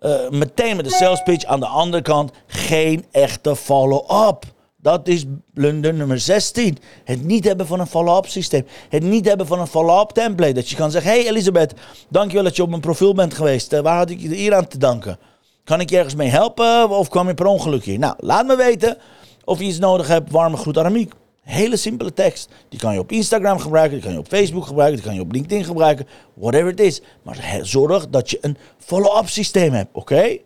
uh, 0.00 0.28
meteen 0.30 0.76
met 0.76 0.84
de 0.84 0.90
sales 0.90 1.22
pitch. 1.22 1.44
Aan 1.44 1.60
de 1.60 1.66
andere 1.66 2.02
kant 2.02 2.32
geen 2.46 3.04
echte 3.10 3.56
follow-up. 3.56 4.44
Dat 4.82 5.08
is 5.08 5.24
blunder 5.54 5.94
nummer 5.94 6.20
16. 6.20 6.78
Het 7.04 7.24
niet 7.24 7.44
hebben 7.44 7.66
van 7.66 7.80
een 7.80 7.86
follow-up 7.86 8.26
systeem. 8.26 8.66
Het 8.88 9.02
niet 9.02 9.26
hebben 9.26 9.46
van 9.46 9.60
een 9.60 9.66
follow-up 9.66 10.10
template. 10.10 10.52
Dat 10.52 10.68
je 10.68 10.76
kan 10.76 10.90
zeggen, 10.90 11.10
hey 11.10 11.26
Elisabeth, 11.26 11.74
dankjewel 12.08 12.44
dat 12.44 12.56
je 12.56 12.62
op 12.62 12.68
mijn 12.68 12.80
profiel 12.80 13.14
bent 13.14 13.34
geweest. 13.34 13.72
Uh, 13.72 13.80
waar 13.80 13.96
had 13.96 14.10
ik 14.10 14.20
je 14.20 14.34
hier 14.34 14.54
aan 14.54 14.68
te 14.68 14.78
danken? 14.78 15.18
Kan 15.64 15.80
ik 15.80 15.90
je 15.90 15.96
ergens 15.96 16.14
mee 16.14 16.28
helpen 16.28 16.88
of 16.90 17.08
kwam 17.08 17.28
je 17.28 17.34
per 17.34 17.46
ongeluk 17.46 17.84
hier? 17.84 17.98
Nou, 17.98 18.14
laat 18.18 18.46
me 18.46 18.56
weten 18.56 18.98
of 19.44 19.58
je 19.58 19.64
iets 19.64 19.78
nodig 19.78 20.08
hebt. 20.08 20.30
Warme 20.30 20.56
groet 20.56 20.78
Aramiek. 20.78 21.12
Hele 21.42 21.76
simpele 21.76 22.12
tekst. 22.12 22.48
Die 22.68 22.78
kan 22.78 22.92
je 22.92 22.98
op 22.98 23.12
Instagram 23.12 23.58
gebruiken, 23.58 23.94
die 23.94 24.04
kan 24.04 24.12
je 24.12 24.18
op 24.18 24.28
Facebook 24.28 24.66
gebruiken, 24.66 24.96
die 24.96 25.06
kan 25.06 25.14
je 25.14 25.22
op 25.22 25.32
LinkedIn 25.32 25.64
gebruiken. 25.64 26.06
Whatever 26.34 26.68
it 26.68 26.80
is. 26.80 27.02
Maar 27.22 27.58
zorg 27.62 28.08
dat 28.08 28.30
je 28.30 28.38
een 28.40 28.56
follow-up 28.78 29.28
systeem 29.28 29.72
hebt, 29.72 29.90
oké? 29.92 30.38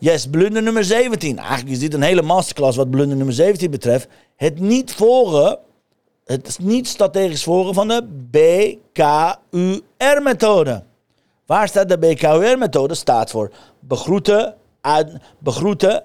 Yes, 0.00 0.26
blunder 0.26 0.62
nummer 0.62 0.84
17. 0.84 1.38
Eigenlijk 1.38 1.70
is 1.70 1.78
dit 1.78 1.94
een 1.94 2.02
hele 2.02 2.22
masterclass 2.22 2.76
wat 2.76 2.90
blunder 2.90 3.16
nummer 3.16 3.34
17 3.34 3.70
betreft. 3.70 4.08
Het 4.36 4.60
niet 4.60 4.92
volgen, 4.92 5.58
het 6.24 6.58
niet 6.60 6.88
strategisch 6.88 7.42
volgen 7.42 7.74
van 7.74 7.88
de 7.88 8.02
BKUR-methode. 8.30 10.82
Waar 11.46 11.68
staat 11.68 11.88
de 11.88 11.98
BKUR-methode? 11.98 12.94
Staat 12.94 13.30
voor 13.30 13.50
begroeten, 13.80 14.54
uit, 14.80 15.12
begroeten, 15.38 16.02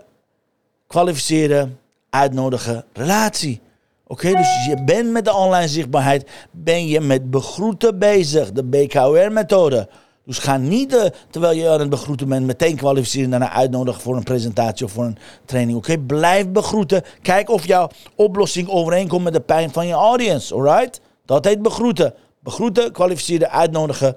kwalificeren, 0.88 1.80
uitnodigen, 2.10 2.86
relatie. 2.94 3.62
Oké, 4.08 4.32
dus 4.32 4.66
je 4.66 4.84
bent 4.86 5.12
met 5.12 5.26
de 5.26 5.34
online 5.34 5.68
zichtbaarheid, 5.68 6.30
ben 6.52 6.88
je 6.88 7.02
met 7.02 7.32
begroeten 7.32 8.00
bezig, 8.00 8.52
de 8.52 8.64
BKUR-methode. 8.64 9.90
Dus 10.26 10.38
ga 10.38 10.58
niet, 10.58 10.94
uh, 10.94 11.06
terwijl 11.30 11.58
je 11.58 11.70
aan 11.70 11.80
het 11.80 11.90
begroeten 11.90 12.28
bent, 12.30 12.46
meteen 12.46 12.76
kwalificeren 12.76 13.34
en 13.34 13.40
daarna 13.40 13.56
uitnodigen 13.56 14.02
voor 14.02 14.16
een 14.16 14.24
presentatie 14.24 14.86
of 14.86 14.92
voor 14.92 15.04
een 15.04 15.18
training. 15.46 15.78
Oké, 15.78 15.98
blijf 15.98 16.50
begroeten. 16.50 17.04
Kijk 17.22 17.50
of 17.50 17.68
jouw 17.68 17.90
oplossing 18.16 18.70
overeenkomt 18.70 19.24
met 19.24 19.34
de 19.34 19.40
pijn 19.40 19.72
van 19.72 19.88
je 19.88 19.94
audience. 19.94 20.54
Alright? 20.54 21.02
Dat 21.26 21.46
heet 21.46 21.62
begroeten. 21.62 22.14
Begroeten, 22.40 22.92
kwalificeren, 22.92 23.52
uitnodigen, 23.52 24.16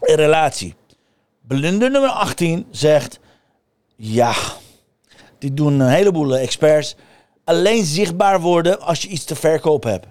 een 0.00 0.16
relatie. 0.16 0.74
Blunder 1.46 1.90
nummer 1.90 2.10
18 2.10 2.66
zegt, 2.70 3.18
ja, 3.96 4.34
die 5.38 5.54
doen 5.54 5.80
een 5.80 5.88
heleboel 5.88 6.36
experts. 6.36 6.96
Alleen 7.44 7.84
zichtbaar 7.84 8.40
worden 8.40 8.80
als 8.80 9.02
je 9.02 9.08
iets 9.08 9.24
te 9.24 9.34
verkoop 9.34 9.82
hebt. 9.82 10.06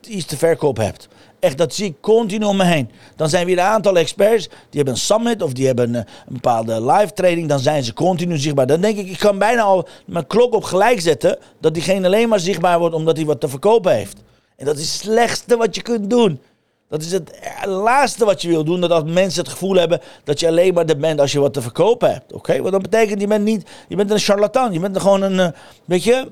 Iets 0.00 0.24
te 0.24 0.36
verkoop 0.36 0.76
hebt. 0.76 1.08
Echt, 1.42 1.58
dat 1.58 1.74
zie 1.74 1.86
ik 1.86 2.00
continu 2.00 2.44
om 2.44 2.56
me 2.56 2.64
heen. 2.64 2.90
Dan 3.16 3.28
zijn 3.28 3.46
weer 3.46 3.58
een 3.58 3.64
aantal 3.64 3.96
experts, 3.96 4.46
die 4.48 4.56
hebben 4.70 4.94
een 4.94 5.00
summit 5.00 5.42
of 5.42 5.52
die 5.52 5.66
hebben 5.66 5.94
een, 5.94 5.94
een 5.94 6.06
bepaalde 6.26 6.92
live 6.92 7.12
training. 7.12 7.48
Dan 7.48 7.58
zijn 7.58 7.84
ze 7.84 7.92
continu 7.92 8.36
zichtbaar. 8.36 8.66
Dan 8.66 8.80
denk 8.80 8.98
ik, 8.98 9.08
ik 9.08 9.18
kan 9.18 9.38
bijna 9.38 9.62
al 9.62 9.88
mijn 10.06 10.26
klok 10.26 10.54
op 10.54 10.64
gelijk 10.64 11.00
zetten. 11.00 11.38
Dat 11.60 11.74
diegene 11.74 12.06
alleen 12.06 12.28
maar 12.28 12.40
zichtbaar 12.40 12.78
wordt 12.78 12.94
omdat 12.94 13.16
hij 13.16 13.26
wat 13.26 13.40
te 13.40 13.48
verkopen 13.48 13.94
heeft. 13.94 14.22
En 14.56 14.64
dat 14.64 14.78
is 14.78 14.92
het 14.92 15.00
slechtste 15.00 15.56
wat 15.56 15.74
je 15.74 15.82
kunt 15.82 16.10
doen. 16.10 16.40
Dat 16.88 17.02
is 17.02 17.12
het 17.12 17.30
laatste 17.64 18.24
wat 18.24 18.42
je 18.42 18.48
wil 18.48 18.64
doen. 18.64 18.80
Dat 18.80 19.06
mensen 19.06 19.42
het 19.42 19.52
gevoel 19.52 19.74
hebben 19.74 20.00
dat 20.24 20.40
je 20.40 20.46
alleen 20.46 20.74
maar 20.74 20.86
er 20.86 20.98
bent 20.98 21.20
als 21.20 21.32
je 21.32 21.40
wat 21.40 21.52
te 21.54 21.62
verkopen 21.62 22.12
hebt. 22.12 22.32
Oké? 22.32 22.58
Want 22.60 22.72
dat 22.72 22.82
betekent, 22.82 23.20
je 23.20 23.26
bent 23.26 23.44
niet, 23.44 23.70
je 23.88 23.96
bent 23.96 24.10
een 24.10 24.18
charlatan. 24.18 24.72
Je 24.72 24.80
bent 24.80 25.00
gewoon 25.00 25.22
een, 25.22 25.40
eh, 25.40 25.58
weet 25.84 26.04
je, 26.04 26.28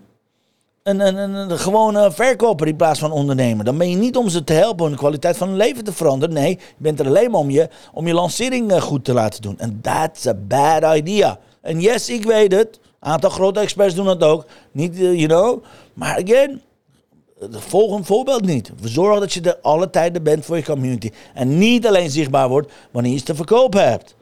een, 0.82 1.00
een, 1.00 1.58
gewone 1.58 2.12
verkoper 2.12 2.66
in 2.66 2.76
plaats 2.76 2.98
van 2.98 3.12
ondernemer. 3.12 3.64
Dan 3.64 3.78
ben 3.78 3.90
je 3.90 3.96
niet 3.96 4.16
om 4.16 4.28
ze 4.28 4.44
te 4.44 4.52
helpen 4.52 4.90
de 4.90 4.96
kwaliteit 4.96 5.36
van 5.36 5.48
hun 5.48 5.56
leven 5.56 5.84
te 5.84 5.92
veranderen. 5.92 6.34
Nee, 6.34 6.50
je 6.50 6.74
bent 6.76 7.00
er 7.00 7.06
alleen 7.06 7.30
maar 7.30 7.40
om 7.40 7.50
je, 7.50 7.68
om 7.92 8.06
je 8.06 8.14
lancering 8.14 8.72
eh, 8.72 8.80
goed 8.80 9.04
te 9.04 9.12
laten 9.12 9.42
doen. 9.42 9.58
En 9.58 9.80
that's 9.80 10.26
a 10.26 10.34
bad 10.34 10.96
idea. 10.96 11.38
En 11.60 11.80
yes, 11.80 12.08
ik 12.08 12.24
weet 12.24 12.52
het. 12.52 12.80
Een 13.00 13.12
aantal 13.12 13.30
grote 13.30 13.60
experts 13.60 13.94
doen 13.94 14.04
dat 14.04 14.22
ook. 14.22 14.46
Niet, 14.72 14.98
uh, 14.98 15.14
you 15.14 15.26
know. 15.26 15.64
Maar 15.94 16.22
again, 16.22 16.62
volg 17.50 17.96
een 17.96 18.04
voorbeeld 18.04 18.44
niet. 18.44 18.72
Zorg 18.82 19.20
dat 19.20 19.32
je 19.32 19.40
er 19.40 19.58
alle 19.62 19.90
tijden 19.90 20.22
bent 20.22 20.44
voor 20.44 20.56
je 20.56 20.64
community. 20.64 21.10
En 21.34 21.58
niet 21.58 21.86
alleen 21.86 22.10
zichtbaar 22.10 22.48
wordt 22.48 22.72
wanneer 22.90 23.10
je 23.10 23.16
iets 23.16 23.26
te 23.26 23.34
verkopen 23.34 23.88
hebt. 23.88 24.14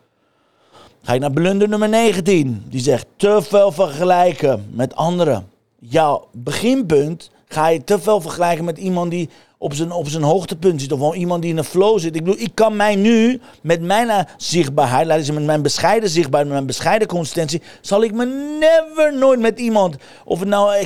Ga 1.02 1.12
je 1.12 1.20
naar 1.20 1.30
blunder 1.30 1.68
nummer 1.68 1.88
19. 1.88 2.64
Die 2.68 2.80
zegt 2.80 3.06
te 3.16 3.42
veel 3.42 3.72
vergelijken 3.72 4.66
met 4.72 4.94
anderen. 4.94 5.57
Jouw 5.80 6.28
beginpunt 6.32 7.30
ga 7.48 7.68
je 7.68 7.84
te 7.84 7.98
veel 7.98 8.20
vergelijken 8.20 8.64
met 8.64 8.78
iemand 8.78 9.10
die 9.10 9.28
op 9.58 9.74
zijn, 9.74 9.92
op 9.92 10.08
zijn 10.08 10.22
hoogtepunt 10.22 10.80
zit. 10.80 10.92
Of 10.92 10.98
wel 10.98 11.14
iemand 11.14 11.42
die 11.42 11.50
in 11.50 11.58
een 11.58 11.64
flow 11.64 11.98
zit. 11.98 12.16
Ik 12.16 12.24
bedoel, 12.24 12.40
ik 12.40 12.54
kan 12.54 12.76
mij 12.76 12.96
nu 12.96 13.40
met 13.60 13.82
mijn 13.82 14.26
zichtbaarheid, 14.36 15.06
laten 15.06 15.24
ze 15.24 15.32
met 15.32 15.44
mijn 15.44 15.62
bescheiden 15.62 16.08
zichtbaarheid, 16.08 16.46
met 16.46 16.54
mijn 16.54 16.66
bescheiden 16.66 17.08
consistentie, 17.08 17.62
zal 17.80 18.02
ik 18.02 18.12
me 18.12 18.24
never 18.60 19.18
nooit 19.18 19.40
met 19.40 19.58
iemand, 19.58 19.96
of 20.24 20.38
het 20.38 20.48
nou 20.48 20.84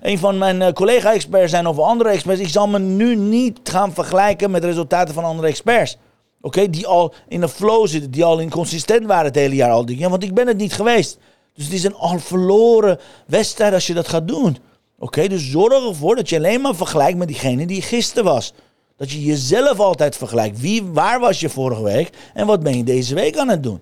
een 0.00 0.18
van 0.18 0.38
mijn 0.38 0.62
eh, 0.62 0.72
collega-experts 0.72 1.50
zijn 1.50 1.66
of 1.66 1.78
andere 1.78 2.10
experts, 2.10 2.40
ik 2.40 2.48
zal 2.48 2.68
me 2.68 2.78
nu 2.78 3.16
niet 3.16 3.60
gaan 3.64 3.94
vergelijken 3.94 4.50
met 4.50 4.64
resultaten 4.64 5.14
van 5.14 5.24
andere 5.24 5.48
experts. 5.48 5.96
Oké, 6.40 6.70
die 6.70 6.86
al 6.86 7.14
in 7.28 7.42
een 7.42 7.48
flow 7.48 7.86
zitten, 7.86 8.10
die 8.10 8.24
al 8.24 8.38
inconsistent 8.38 9.06
waren 9.06 9.24
het 9.24 9.34
hele 9.34 9.54
jaar 9.54 9.70
al. 9.70 9.88
Ja, 9.88 10.08
want 10.08 10.22
ik 10.22 10.34
ben 10.34 10.46
het 10.46 10.56
niet 10.56 10.72
geweest. 10.72 11.18
Dus 11.54 11.64
het 11.64 11.72
is 11.72 11.84
een 11.84 11.94
al 11.94 12.18
verloren 12.18 13.00
wedstrijd 13.26 13.72
als 13.72 13.86
je 13.86 13.94
dat 13.94 14.08
gaat 14.08 14.28
doen. 14.28 14.58
Oké, 14.98 15.28
dus 15.28 15.50
zorg 15.50 15.88
ervoor 15.88 16.16
dat 16.16 16.28
je 16.28 16.36
alleen 16.36 16.60
maar 16.60 16.74
vergelijkt 16.74 17.18
met 17.18 17.28
diegene 17.28 17.66
die 17.66 17.82
gisteren 17.82 18.24
was. 18.24 18.52
Dat 18.96 19.10
je 19.10 19.24
jezelf 19.24 19.78
altijd 19.78 20.16
vergelijkt. 20.16 20.60
Wie, 20.60 20.82
waar 20.82 21.20
was 21.20 21.40
je 21.40 21.48
vorige 21.48 21.82
week 21.82 22.10
en 22.34 22.46
wat 22.46 22.62
ben 22.62 22.76
je 22.76 22.84
deze 22.84 23.14
week 23.14 23.36
aan 23.36 23.48
het 23.48 23.62
doen? 23.62 23.80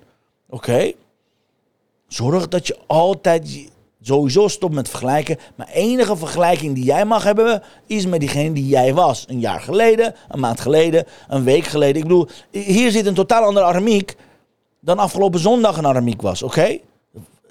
Oké? 0.48 0.92
Zorg 2.08 2.48
dat 2.48 2.66
je 2.66 2.78
altijd 2.86 3.70
sowieso 4.02 4.48
stopt 4.48 4.74
met 4.74 4.88
vergelijken. 4.88 5.38
Maar 5.54 5.68
enige 5.68 6.16
vergelijking 6.16 6.74
die 6.74 6.84
jij 6.84 7.04
mag 7.04 7.24
hebben 7.24 7.62
is 7.86 8.06
met 8.06 8.20
diegene 8.20 8.52
die 8.52 8.66
jij 8.66 8.94
was. 8.94 9.24
Een 9.28 9.40
jaar 9.40 9.60
geleden, 9.60 10.14
een 10.28 10.40
maand 10.40 10.60
geleden, 10.60 11.06
een 11.28 11.44
week 11.44 11.64
geleden. 11.64 11.96
Ik 11.96 12.02
bedoel, 12.02 12.28
hier 12.50 12.90
zit 12.90 13.06
een 13.06 13.14
totaal 13.14 13.44
andere 13.44 13.66
aramiek 13.66 14.16
dan 14.80 14.98
afgelopen 14.98 15.40
zondag 15.40 15.76
een 15.76 15.86
aramiek 15.86 16.22
was. 16.22 16.42
Oké? 16.42 16.78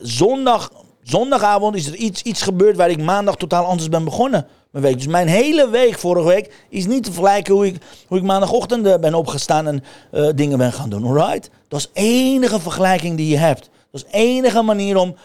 Zondag 0.02 0.72
Zondagavond 1.04 1.76
is 1.76 1.88
er 1.88 1.96
iets, 1.96 2.22
iets 2.22 2.42
gebeurd 2.42 2.76
waar 2.76 2.90
ik 2.90 3.02
maandag 3.02 3.36
totaal 3.36 3.66
anders 3.66 3.90
ben 3.90 4.04
begonnen. 4.04 4.48
Mijn 4.72 4.84
week. 4.84 4.96
Dus 4.96 5.08
mijn 5.08 5.28
hele 5.28 5.70
week 5.70 6.00
vorige 6.00 6.28
week 6.28 6.66
is 6.70 6.86
niet 6.86 7.04
te 7.04 7.12
vergelijken 7.12 7.54
hoe 7.54 7.66
ik, 7.66 7.82
hoe 8.08 8.18
ik 8.18 8.24
maandagochtend 8.24 8.86
eh, 8.86 8.98
ben 8.98 9.14
opgestaan 9.14 9.68
en 9.68 9.84
uh, 10.12 10.30
dingen 10.36 10.58
ben 10.58 10.74
gaan 10.74 10.90
doen. 10.90 11.06
Alright? 11.06 11.50
Dat 11.68 11.80
is 11.80 11.90
enige 11.94 12.60
vergelijking 12.60 13.18
die 13.18 13.28
je 13.28 13.38
hebt. 13.38 13.70
Dat 13.92 14.04
is 14.06 14.12
enige 14.12 14.62
manier 14.62 14.98
om, 14.98 15.16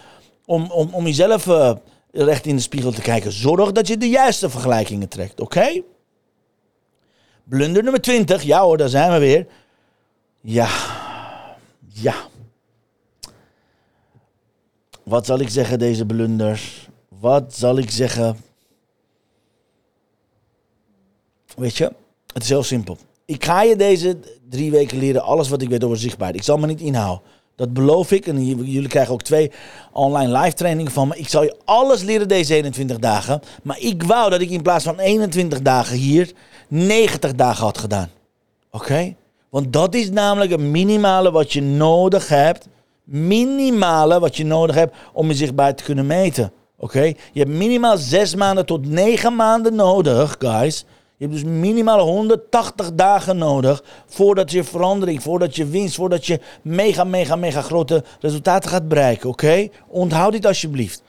om, 0.45 0.71
om, 0.71 0.89
om 0.93 1.07
jezelf 1.07 1.47
uh, 1.47 1.73
recht 2.11 2.47
in 2.47 2.57
de 2.57 2.63
spiegel 2.63 2.93
te 2.93 3.01
kijken. 3.01 3.33
Zorg 3.33 3.73
dat 3.73 3.87
je 3.87 3.97
de 3.97 4.09
juiste 4.09 4.51
vergelijkingen 4.51 5.09
trekt. 5.09 5.41
Oké? 5.41 5.83
Blunder 7.45 7.83
nummer 7.83 8.01
20. 8.01 8.43
Ja 8.43 8.61
hoor, 8.61 8.77
daar 8.77 8.89
zijn 8.89 9.13
we 9.13 9.19
weer. 9.19 9.47
Ja. 10.41 10.69
Ja 11.93 12.15
wat 15.09 15.27
zal 15.27 15.39
ik 15.39 15.49
zeggen, 15.49 15.79
deze 15.79 16.07
blunders? 16.07 16.89
Wat 17.09 17.55
zal 17.55 17.79
ik 17.79 17.91
zeggen? 17.91 18.37
Weet 21.57 21.77
je, 21.77 21.93
het 22.33 22.43
is 22.43 22.49
heel 22.49 22.63
simpel. 22.63 22.99
Ik 23.25 23.45
ga 23.45 23.63
je 23.63 23.77
deze 23.77 24.17
drie 24.49 24.71
weken 24.71 24.99
leren 24.99 25.23
alles 25.23 25.49
wat 25.49 25.63
ik 25.63 25.69
weet 25.69 25.85
over 25.85 25.97
zichtbaarheid. 25.97 26.39
Ik 26.39 26.45
zal 26.45 26.57
me 26.57 26.67
niet 26.67 26.81
inhouden. 26.81 27.23
Dat 27.57 27.73
beloof 27.73 28.13
ik. 28.13 28.27
En 28.27 28.45
jullie 28.47 28.89
krijgen 28.89 29.13
ook 29.13 29.23
twee 29.23 29.51
online 29.93 30.39
live 30.39 30.57
trainingen 30.57 30.93
van 30.93 31.09
me. 31.09 31.17
Ik 31.19 31.29
zal 31.29 31.43
je 31.43 31.57
alles 31.65 32.03
leren 32.03 32.29
deze 32.29 32.55
21 32.55 32.99
dagen. 32.99 33.41
Maar 33.63 33.79
ik 33.81 34.03
wou 34.03 34.31
dat 34.31 34.41
ik 34.41 34.51
in 34.51 34.63
plaats 34.63 34.85
van 34.85 34.99
21 34.99 35.63
dagen 35.63 35.97
hier 35.97 36.33
90 36.69 37.35
dagen 37.35 37.65
had 37.65 37.79
gedaan. 37.79 38.11
Oké? 38.71 39.15
Want 39.49 39.73
dat 39.73 39.95
is 39.95 40.11
namelijk 40.11 40.51
het 40.51 40.61
minimale 40.61 41.31
wat 41.31 41.53
je 41.53 41.63
nodig 41.63 42.29
hebt 42.29 42.69
minimale 43.07 44.21
wat 44.21 44.37
je 44.37 44.45
nodig 44.45 44.75
hebt 44.75 44.95
om 45.13 45.29
je 45.29 45.35
zichtbaar 45.35 45.75
te 45.75 45.85
kunnen 45.85 46.07
meten. 46.07 46.53
Oké? 46.79 47.03
Je 47.03 47.41
hebt 47.41 47.51
minimaal 47.51 47.97
zes 47.97 48.35
maanden 48.35 48.67
tot 48.67 48.89
negen 48.89 49.37
maanden 49.37 49.75
nodig, 49.75 50.37
guys. 50.39 50.85
Je 51.17 51.25
hebt 51.25 51.33
dus 51.33 51.51
minimaal 51.51 52.01
180 52.01 52.95
dagen 52.95 53.39
nodig 53.39 53.85
voordat 54.07 54.51
je 54.51 54.65
verandering, 54.65 55.23
voordat 55.23 55.57
je 55.57 55.67
winst, 55.67 55.95
voordat 55.95 56.27
je 56.27 56.41
mega, 56.63 57.05
mega, 57.05 57.37
mega 57.37 57.61
grote 57.61 58.05
resultaten 58.21 58.71
gaat 58.71 58.89
bereiken. 58.89 59.29
Oké? 59.29 59.69
Onthoud 59.87 60.33
dit 60.33 60.47
alsjeblieft. 60.47 61.03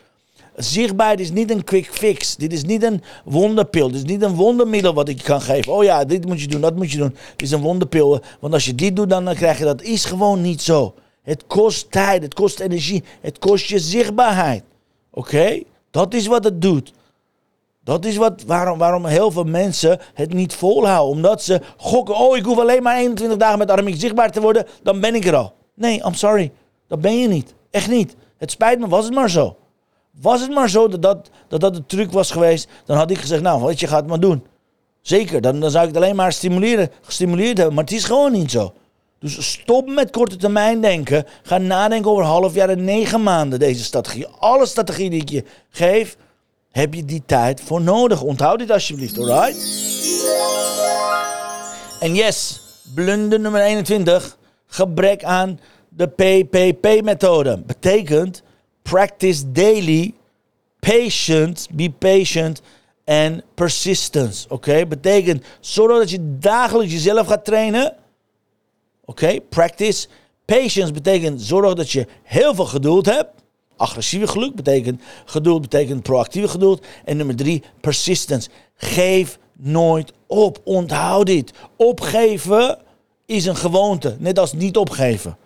Zichtbaarheid 0.56 1.20
is 1.20 1.32
niet 1.32 1.52
een 1.52 1.64
quick 1.64 1.88
fix. 1.92 2.36
Dit 2.36 2.54
is 2.54 2.64
niet 2.64 2.84
een 2.84 3.02
wonderpil. 3.26 3.88
Dit 3.88 3.98
is 3.98 4.04
niet 4.04 4.22
een 4.22 4.36
wondermiddel 4.36 4.94
wat 4.94 5.10
ik 5.10 5.24
kan 5.24 5.42
geven. 5.42 5.74
Oh 5.74 5.84
ja, 5.84 6.06
dit 6.06 6.26
moet 6.26 6.42
je 6.42 6.48
doen, 6.48 6.62
dat 6.62 6.76
moet 6.76 6.92
je 6.92 6.98
doen. 6.98 7.16
Dit 7.36 7.42
is 7.42 7.52
een 7.52 7.62
wonderpil. 7.62 8.20
Want 8.40 8.54
als 8.54 8.66
je 8.66 8.76
dit 8.76 8.96
doet, 8.96 9.10
dan 9.10 9.34
krijg 9.34 9.58
je 9.58 9.64
dat. 9.64 9.82
Is 9.82 10.06
gewoon 10.06 10.42
niet 10.42 10.62
zo. 10.62 10.94
Het 11.28 11.48
kost 11.48 11.92
tijd, 11.92 12.24
het 12.24 12.34
kost 12.34 12.60
energie, 12.60 13.04
het 13.22 13.40
kost 13.40 13.66
je 13.66 13.80
zichtbaarheid. 13.80 14.64
Oké? 15.12 15.64
Dat 15.92 16.14
is 16.14 16.28
wat 16.28 16.44
het 16.44 16.62
doet. 16.62 16.94
Dat 17.84 18.06
is 18.06 18.18
wat, 18.18 18.44
waarom, 18.44 18.78
waarom 18.78 19.06
heel 19.06 19.32
veel 19.32 19.44
mensen 19.44 20.00
het 20.14 20.34
niet 20.34 20.54
volhouden. 20.54 21.16
Omdat 21.16 21.44
ze 21.44 21.62
gokken, 21.78 22.16
oh 22.16 22.38
ik 22.38 22.46
hoef 22.46 22.60
alleen 22.60 22.84
maar 22.84 22.98
21 22.98 23.38
dagen 23.38 23.58
met 23.58 23.72
armiek 23.72 24.00
zichtbaar 24.00 24.32
te 24.32 24.42
worden, 24.42 24.68
dan 24.84 25.00
ben 25.00 25.16
ik 25.16 25.26
er 25.26 25.36
al. 25.36 25.54
Nee, 25.74 26.04
I'm 26.06 26.14
sorry. 26.14 26.52
Dat 26.88 27.02
ben 27.02 27.20
je 27.20 27.28
niet. 27.28 27.54
Echt 27.72 27.90
niet. 27.90 28.16
Het 28.38 28.52
spijt 28.52 28.80
me, 28.80 28.88
was 28.88 29.06
het 29.06 29.14
maar 29.14 29.30
zo. 29.30 29.58
Was 30.22 30.42
het 30.42 30.52
maar 30.52 30.70
zo 30.70 30.88
dat 30.88 31.02
dat, 31.02 31.62
dat, 31.62 31.74
de 31.74 31.86
truc 31.86 32.12
was 32.12 32.32
geweest, 32.32 32.70
dan 32.86 32.98
had 32.98 33.12
ik 33.12 33.18
gezegd, 33.18 33.42
nou, 33.42 33.62
wat 33.62 33.80
je 33.80 33.88
gaat 33.88 34.08
maar 34.08 34.20
doen. 34.20 34.44
Zeker, 35.02 35.42
dan, 35.42 35.60
dan 35.60 35.72
zou 35.72 35.88
ik 35.88 35.94
het 35.94 36.04
alleen 36.04 36.16
maar 36.16 36.32
stimuleren, 36.32 36.92
gestimuleerd 37.02 37.58
hebben. 37.58 37.76
Maar 37.76 37.84
het 37.84 37.94
is 37.94 38.04
gewoon 38.04 38.32
niet 38.32 38.52
zo. 38.52 38.74
Dus 39.20 39.52
stop 39.52 39.88
met 39.90 40.12
korte 40.12 40.36
termijn 40.36 40.82
denken. 40.82 41.26
Ga 41.44 41.58
nadenken 41.58 42.12
over 42.12 42.24
half 42.24 42.54
jaar 42.54 42.70
en 42.70 42.84
negen 42.84 43.24
maanden 43.24 43.60
deze 43.60 43.84
strategie. 43.84 44.28
Alle 44.28 44.66
strategieën 44.66 45.10
die 45.10 45.22
ik 45.22 45.30
je 45.30 45.44
geef, 45.70 46.18
heb 46.72 46.94
je 46.94 47.06
die 47.06 47.24
tijd 47.26 47.62
voor 47.62 47.82
nodig. 47.82 48.22
Onthoud 48.22 48.60
dit 48.60 48.72
alsjeblieft, 48.72 49.18
alright? 49.18 49.58
En 52.00 52.16
yes, 52.16 52.62
blunder 52.96 53.40
nummer 53.40 53.62
21. 53.62 54.38
Gebrek 54.68 55.24
aan 55.24 55.60
de 55.90 56.08
PPP-methode. 56.08 57.64
Betekent 57.66 58.44
practice 58.82 59.52
daily, 59.52 60.14
patient, 60.80 61.68
be 61.72 61.90
patient 61.90 62.62
en 63.04 63.44
persistence. 63.56 64.50
Oké, 64.50 64.86
betekent 64.86 65.44
zorg 65.60 65.98
dat 65.98 66.10
je 66.10 66.38
dagelijks 66.40 66.94
jezelf 66.94 67.28
gaat 67.28 67.46
trainen 67.46 67.94
Oké, 69.10 69.42
practice. 69.42 70.08
Patience 70.46 70.92
betekent 70.92 71.42
zorg 71.42 71.74
dat 71.74 71.92
je 71.92 72.08
heel 72.24 72.56
veel 72.56 72.66
geduld 72.66 73.06
hebt. 73.06 73.30
Agressieve 73.78 74.28
geluk 74.28 74.56
betekent 74.56 75.02
geduld, 75.26 75.62
betekent 75.62 76.04
proactieve 76.04 76.48
geduld. 76.48 76.86
En 77.06 77.18
nummer 77.18 77.36
drie, 77.36 77.64
persistence. 77.82 78.50
Geef 78.76 79.40
nooit 79.54 80.12
op. 80.28 80.62
Onthoud 80.64 81.26
dit. 81.26 81.52
Opgeven 81.76 82.78
is 83.26 83.46
een 83.46 83.56
gewoonte, 83.56 84.16
net 84.20 84.40
als 84.40 84.54
niet 84.54 84.78
opgeven. 84.78 85.38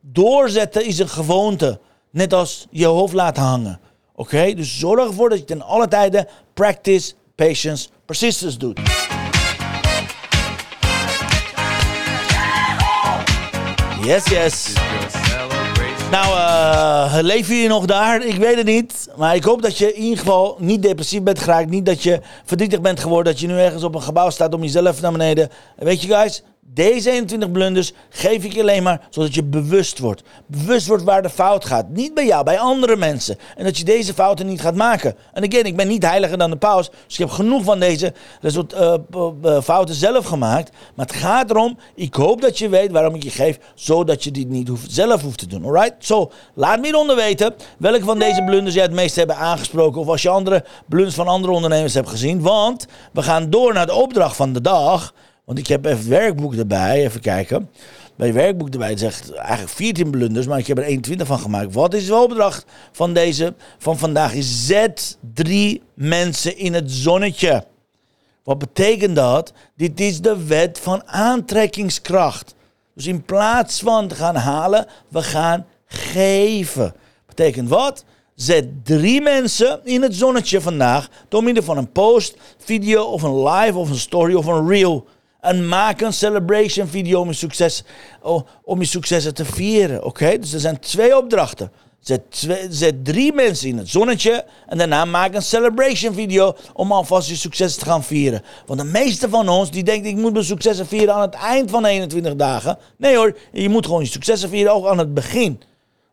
Doorzetten 0.00 0.84
is 0.84 0.98
een 0.98 1.08
gewoonte, 1.08 1.80
net 2.10 2.32
als 2.32 2.66
je 2.70 2.86
hoofd 2.86 3.14
laten 3.14 3.42
hangen. 3.42 3.80
Oké, 4.14 4.54
dus 4.54 4.78
zorg 4.78 5.08
ervoor 5.08 5.28
dat 5.28 5.38
je 5.38 5.44
ten 5.44 5.62
alle 5.62 5.88
tijden 5.88 6.26
practice, 6.54 7.14
patience, 7.34 7.88
persistence 8.04 8.58
doet. 8.58 8.80
Yes, 14.08 14.28
yes. 14.28 14.72
Nou, 16.10 16.34
uh, 16.34 17.18
leef 17.20 17.48
je 17.48 17.68
nog 17.68 17.84
daar? 17.84 18.26
Ik 18.26 18.34
weet 18.34 18.56
het 18.56 18.66
niet. 18.66 19.08
Maar 19.16 19.34
ik 19.34 19.44
hoop 19.44 19.62
dat 19.62 19.78
je 19.78 19.94
in 19.94 20.02
ieder 20.02 20.18
geval 20.18 20.56
niet 20.58 20.82
depressief 20.82 21.22
bent 21.22 21.38
geraakt. 21.38 21.70
Niet 21.70 21.86
dat 21.86 22.02
je 22.02 22.20
verdrietig 22.44 22.80
bent 22.80 23.00
geworden. 23.00 23.32
Dat 23.32 23.40
je 23.40 23.46
nu 23.46 23.58
ergens 23.58 23.82
op 23.82 23.94
een 23.94 24.02
gebouw 24.02 24.30
staat 24.30 24.54
om 24.54 24.62
jezelf 24.62 25.00
naar 25.00 25.12
beneden. 25.12 25.50
Weet 25.76 26.02
je, 26.02 26.08
guys, 26.08 26.42
deze 26.78 27.10
21 27.10 27.50
blunders 27.50 27.92
geef 28.10 28.44
ik 28.44 28.52
je 28.52 28.60
alleen 28.60 28.82
maar 28.82 29.06
zodat 29.10 29.34
je 29.34 29.44
bewust 29.44 29.98
wordt. 29.98 30.22
Bewust 30.46 30.86
wordt 30.86 31.02
waar 31.02 31.22
de 31.22 31.30
fout 31.30 31.64
gaat. 31.64 31.88
Niet 31.88 32.14
bij 32.14 32.26
jou, 32.26 32.44
bij 32.44 32.58
andere 32.58 32.96
mensen. 32.96 33.38
En 33.56 33.64
dat 33.64 33.78
je 33.78 33.84
deze 33.84 34.14
fouten 34.14 34.46
niet 34.46 34.60
gaat 34.60 34.74
maken. 34.74 35.14
En 35.32 35.44
again, 35.44 35.64
ik 35.64 35.76
ben 35.76 35.88
niet 35.88 36.02
heiliger 36.04 36.38
dan 36.38 36.50
de 36.50 36.56
paus. 36.56 36.90
Dus 36.90 37.14
ik 37.14 37.18
heb 37.18 37.30
genoeg 37.30 37.64
van 37.64 37.80
deze 37.80 38.12
uh, 38.42 39.60
fouten 39.62 39.94
zelf 39.94 40.26
gemaakt. 40.26 40.70
Maar 40.94 41.06
het 41.06 41.14
gaat 41.16 41.50
erom, 41.50 41.78
ik 41.94 42.14
hoop 42.14 42.40
dat 42.40 42.58
je 42.58 42.68
weet 42.68 42.92
waarom 42.92 43.14
ik 43.14 43.22
je 43.22 43.30
geef. 43.30 43.58
Zodat 43.74 44.24
je 44.24 44.30
dit 44.30 44.48
niet 44.48 44.68
hoeft, 44.68 44.92
zelf 44.92 45.22
hoeft 45.22 45.38
te 45.38 45.46
doen. 45.46 45.64
Alright? 45.64 45.94
Zo, 45.98 46.30
laat 46.54 46.78
me 46.78 46.84
hieronder 46.84 47.16
weten 47.16 47.54
welke 47.78 48.04
van 48.04 48.18
deze 48.18 48.44
blunders 48.44 48.74
jij 48.74 48.84
het 48.84 48.92
meest 48.92 49.16
hebben 49.16 49.36
aangesproken. 49.36 50.00
Of 50.00 50.08
als 50.08 50.22
je 50.22 50.28
andere 50.28 50.64
blunders 50.86 51.14
van 51.14 51.28
andere 51.28 51.52
ondernemers 51.52 51.94
hebt 51.94 52.08
gezien. 52.08 52.40
Want 52.42 52.86
we 53.12 53.22
gaan 53.22 53.50
door 53.50 53.72
naar 53.72 53.86
de 53.86 53.94
opdracht 53.94 54.36
van 54.36 54.52
de 54.52 54.60
dag. 54.60 55.12
Want 55.48 55.60
ik 55.60 55.66
heb 55.66 55.84
even 55.84 56.08
werkboek 56.08 56.54
erbij, 56.54 57.04
even 57.04 57.20
kijken. 57.20 57.70
Bij 58.16 58.32
werkboek 58.32 58.68
erbij, 58.68 58.96
zegt 58.96 59.32
eigenlijk 59.32 59.70
14 59.70 60.10
blunders, 60.10 60.46
maar 60.46 60.58
ik 60.58 60.66
heb 60.66 60.78
er 60.78 60.84
21 60.84 61.26
van 61.26 61.38
gemaakt. 61.38 61.74
Wat 61.74 61.94
is 61.94 62.06
de 62.06 62.14
opdracht 62.14 62.64
van 62.92 63.12
deze, 63.12 63.54
van 63.78 63.98
vandaag? 63.98 64.34
Is 64.34 64.66
zet 64.66 65.18
drie 65.34 65.82
mensen 65.94 66.56
in 66.56 66.74
het 66.74 66.90
zonnetje. 66.90 67.64
Wat 68.44 68.58
betekent 68.58 69.16
dat? 69.16 69.52
Dit 69.76 70.00
is 70.00 70.20
de 70.20 70.46
wet 70.46 70.78
van 70.78 71.06
aantrekkingskracht. 71.06 72.54
Dus 72.94 73.06
in 73.06 73.22
plaats 73.22 73.80
van 73.80 74.08
te 74.08 74.14
gaan 74.14 74.36
halen, 74.36 74.86
we 75.08 75.22
gaan 75.22 75.66
geven. 75.86 76.94
Betekent 77.26 77.68
wat? 77.68 78.04
Zet 78.34 78.84
drie 78.84 79.20
mensen 79.20 79.80
in 79.84 80.02
het 80.02 80.14
zonnetje 80.14 80.60
vandaag 80.60 81.08
door 81.28 81.42
middel 81.42 81.62
van 81.62 81.76
een 81.76 81.92
post, 81.92 82.36
video 82.58 83.04
of 83.04 83.22
een 83.22 83.42
live 83.42 83.78
of 83.78 83.90
een 83.90 83.96
story 83.96 84.34
of 84.34 84.46
een 84.46 84.68
reel. 84.68 85.06
En 85.40 85.68
maak 85.68 86.00
een 86.00 86.12
celebration 86.12 86.88
video 86.88 87.20
om 87.20 87.28
je, 87.28 87.34
succes, 87.34 87.84
om 88.62 88.80
je 88.80 88.86
successen 88.86 89.34
te 89.34 89.44
vieren. 89.44 90.04
Oké? 90.04 90.38
Dus 90.38 90.52
er 90.52 90.60
zijn 90.60 90.78
twee 90.78 91.16
opdrachten. 91.16 91.72
Zet, 92.00 92.30
twee, 92.30 92.66
zet 92.70 93.04
drie 93.04 93.32
mensen 93.32 93.68
in 93.68 93.78
het 93.78 93.88
zonnetje. 93.88 94.44
En 94.66 94.78
daarna 94.78 95.04
maak 95.04 95.34
een 95.34 95.42
celebration 95.42 96.14
video 96.14 96.56
om 96.72 96.92
alvast 96.92 97.28
je 97.28 97.36
successen 97.36 97.82
te 97.82 97.88
gaan 97.88 98.04
vieren. 98.04 98.42
Want 98.66 98.80
de 98.80 98.86
meeste 98.86 99.28
van 99.28 99.48
ons 99.48 99.70
die 99.70 99.82
denkt 99.82 100.06
ik 100.06 100.16
moet 100.16 100.32
mijn 100.32 100.44
successen 100.44 100.86
vieren 100.86 101.14
aan 101.14 101.20
het 101.20 101.34
eind 101.34 101.70
van 101.70 101.84
21 101.84 102.36
dagen. 102.36 102.78
Nee 102.96 103.16
hoor, 103.16 103.36
je 103.52 103.68
moet 103.68 103.86
gewoon 103.86 104.02
je 104.02 104.08
successen 104.08 104.48
vieren 104.48 104.72
ook 104.72 104.86
aan 104.86 104.98
het 104.98 105.14
begin. 105.14 105.62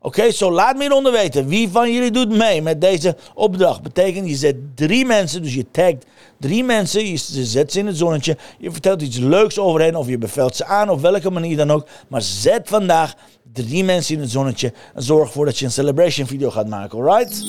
Oké, 0.06 0.32
zo 0.32 0.52
laat 0.52 0.76
me 0.76 0.82
hieronder 0.82 1.12
weten. 1.12 1.48
Wie 1.48 1.70
van 1.70 1.94
jullie 1.94 2.12
doet 2.12 2.30
mee 2.30 2.62
met 2.62 2.82
deze 2.82 3.16
opdracht? 3.34 3.82
Betekent 3.82 4.30
je 4.30 4.36
zet 4.36 4.56
drie 4.76 5.06
mensen, 5.06 5.42
dus 5.42 5.54
je 5.54 5.66
tagt 5.72 6.06
drie 6.40 6.64
mensen, 6.64 7.06
je 7.06 7.18
zet 7.46 7.72
ze 7.72 7.80
in 7.80 7.88
het 7.88 7.98
zonnetje. 7.98 8.38
Je 8.58 8.72
vertelt 8.72 9.02
iets 9.02 9.18
leuks 9.18 9.60
over 9.60 9.82
hen 9.82 9.96
of 9.96 10.08
je 10.08 10.18
bevelt 10.18 10.56
ze 10.56 10.66
aan 10.66 10.90
op 10.90 11.02
welke 11.02 11.30
manier 11.30 11.58
dan 11.58 11.72
ook. 11.72 11.88
Maar 12.08 12.22
zet 12.22 12.70
vandaag 12.70 13.14
drie 13.54 13.84
mensen 13.84 14.16
in 14.16 14.22
het 14.22 14.32
zonnetje 14.32 14.74
en 14.94 15.04
zorg 15.04 15.28
ervoor 15.28 15.46
dat 15.46 15.58
je 15.58 15.66
een 15.66 15.72
celebration 15.72 16.28
video 16.28 16.52
gaat 16.52 16.68
maken, 16.68 17.00
alright? 17.00 17.44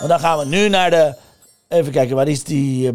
En 0.00 0.08
dan 0.08 0.20
gaan 0.20 0.38
we 0.38 0.44
nu 0.44 0.68
naar 0.68 0.90
de. 0.90 1.14
Even 1.68 1.92
kijken, 1.92 2.16
waar 2.16 2.28
is 2.28 2.44
die. 2.44 2.88
Eh, 2.88 2.94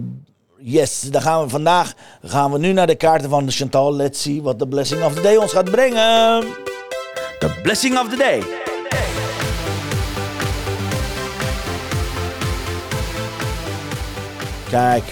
yes, 0.58 1.02
dan 1.02 1.22
gaan 1.22 1.44
we 1.44 1.50
vandaag 1.50 1.94
gaan 2.24 2.52
we 2.52 2.58
nu 2.58 2.72
naar 2.74 2.88
de 2.88 2.96
kaarten 2.96 3.30
van 3.30 3.52
Chantal. 3.52 3.96
Let's 3.96 4.22
see 4.22 4.42
wat 4.42 4.60
de 4.60 4.68
blessing 4.68 5.04
of 5.04 5.14
the 5.14 5.22
day 5.22 5.36
ons 5.36 5.52
gaat 5.52 5.72
brengen. 5.72 6.46
The 7.40 7.60
blessing 7.64 8.00
of 8.00 8.10
the 8.10 8.18
day. 8.18 8.69
Kijk. 14.70 15.04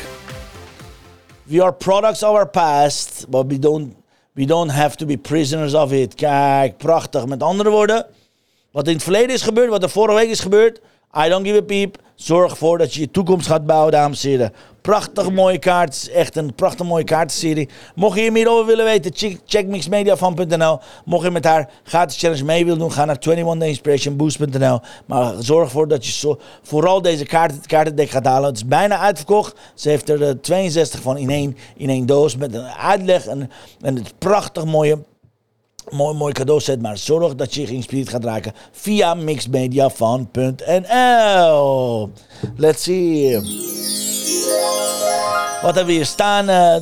We 1.44 1.62
are 1.62 1.74
products 1.74 2.24
of 2.24 2.36
our 2.36 2.48
past, 2.48 3.26
but 3.30 3.48
we 3.48 3.60
don't, 3.60 3.96
we 4.34 4.46
don't 4.46 4.70
have 4.70 4.96
to 4.96 5.06
be 5.06 5.18
prisoners 5.18 5.74
of 5.74 5.92
it. 5.92 6.16
Kijk, 6.16 6.78
prachtig. 6.78 7.26
Met 7.26 7.44
andere 7.44 7.70
woorden, 7.70 8.06
wat 8.72 8.88
in 8.88 8.94
het 8.94 9.04
verleden 9.04 9.30
is 9.30 9.42
gebeurd, 9.42 9.70
wat 9.70 9.84
er 9.84 9.90
vorige 9.90 10.18
week 10.18 10.30
is 10.30 10.40
gebeurd, 10.40 10.82
I 11.16 11.30
don't 11.30 11.46
give 11.46 11.58
a 11.58 11.62
peep. 11.62 11.98
Zorg 12.16 12.52
ervoor 12.52 12.78
dat 12.78 12.94
je 12.94 13.00
je 13.00 13.12
toekomst 13.12 13.48
gaat 13.48 13.66
bouwen, 13.66 13.92
dames 13.92 14.24
en 14.24 14.30
heren. 14.30 14.54
Prachtig 14.82 15.32
mooie 15.32 15.60
kaart. 15.60 16.10
Echt 16.10 16.36
een 16.36 16.56
prachtig 16.56 16.86
mooie 16.86 17.04
kaartenserie. 17.04 17.70
Mocht 17.96 18.20
je 18.20 18.32
meer 18.32 18.50
over 18.50 18.66
willen 18.66 18.86
weten, 18.86 19.40
check, 19.46 19.68
mixmediafan.nl. 19.68 20.80
Mocht 21.06 21.24
je 21.24 21.32
met 21.32 21.44
haar 21.44 21.70
gratis 21.84 22.18
challenge 22.18 22.44
mee 22.44 22.64
willen 22.64 22.80
doen, 22.80 22.92
ga 22.92 23.06
naar 23.06 23.18
21dayinspirationboost.nl. 23.30 24.80
Maar 25.06 25.34
zorg 25.40 25.66
ervoor 25.66 25.88
dat 25.88 26.06
je 26.06 26.12
zo, 26.12 26.40
vooral 26.62 27.02
deze 27.02 27.26
kaarten, 27.26 27.62
kaartendek 27.66 28.10
gaat 28.10 28.26
halen. 28.26 28.48
Het 28.50 28.58
is 28.58 28.66
bijna 28.66 28.98
uitverkocht. 28.98 29.60
Ze 29.74 29.90
heeft 29.90 30.10
er 30.10 30.42
62 30.42 31.02
van 31.02 31.18
in 31.18 31.30
één, 31.30 31.58
in 31.76 31.90
één 31.90 32.06
doos 32.06 32.38
met 32.38 32.54
een 32.54 32.68
uitleg 32.68 33.26
en, 33.26 33.52
en 33.82 33.96
het 33.96 34.14
prachtig 34.18 34.66
mooie 34.66 34.98
mooi, 35.90 36.16
mooi 36.16 36.34
cadeauset, 36.34 36.82
maar 36.82 36.98
zorg 36.98 37.36
dat 37.36 37.54
je 37.54 37.68
geïnspireerd 37.68 38.10
gaat 38.10 38.24
raken 38.24 38.54
via 38.72 39.14
mixmediafan.nl. 39.14 42.12
Let's 42.56 42.84
see. 42.84 43.40
Wat 45.62 45.76
hebben 45.76 45.86
we 45.86 45.92
hier 45.92 46.06
staan? 46.06 46.50
Uh, 46.50 46.76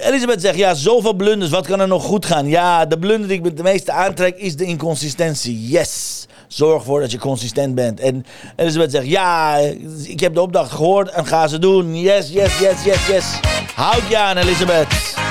Elisabeth 0.00 0.40
zegt, 0.40 0.56
ja, 0.56 0.74
zoveel 0.74 1.14
blunders, 1.14 1.50
wat 1.50 1.66
kan 1.66 1.80
er 1.80 1.88
nog 1.88 2.04
goed 2.04 2.26
gaan? 2.26 2.46
Ja, 2.46 2.86
de 2.86 2.98
blunder 2.98 3.28
die 3.28 3.38
ik 3.38 3.44
het 3.44 3.62
meeste 3.62 3.92
aantrek 3.92 4.36
is 4.36 4.56
de 4.56 4.64
inconsistentie. 4.64 5.68
Yes! 5.68 6.26
Zorg 6.48 6.78
ervoor 6.78 7.00
dat 7.00 7.10
je 7.10 7.18
consistent 7.18 7.74
bent. 7.74 8.00
En 8.00 8.24
Elisabeth 8.56 8.90
zegt, 8.90 9.06
ja, 9.06 9.56
ik 10.02 10.20
heb 10.20 10.34
de 10.34 10.40
opdracht 10.40 10.70
gehoord 10.70 11.10
en 11.10 11.26
ga 11.26 11.46
ze 11.46 11.58
doen. 11.58 12.00
Yes, 12.00 12.28
yes, 12.28 12.58
yes, 12.58 12.84
yes, 12.84 13.06
yes. 13.06 13.24
Houd 13.74 14.08
je 14.08 14.18
aan, 14.18 14.36
Elisabeth. 14.36 15.23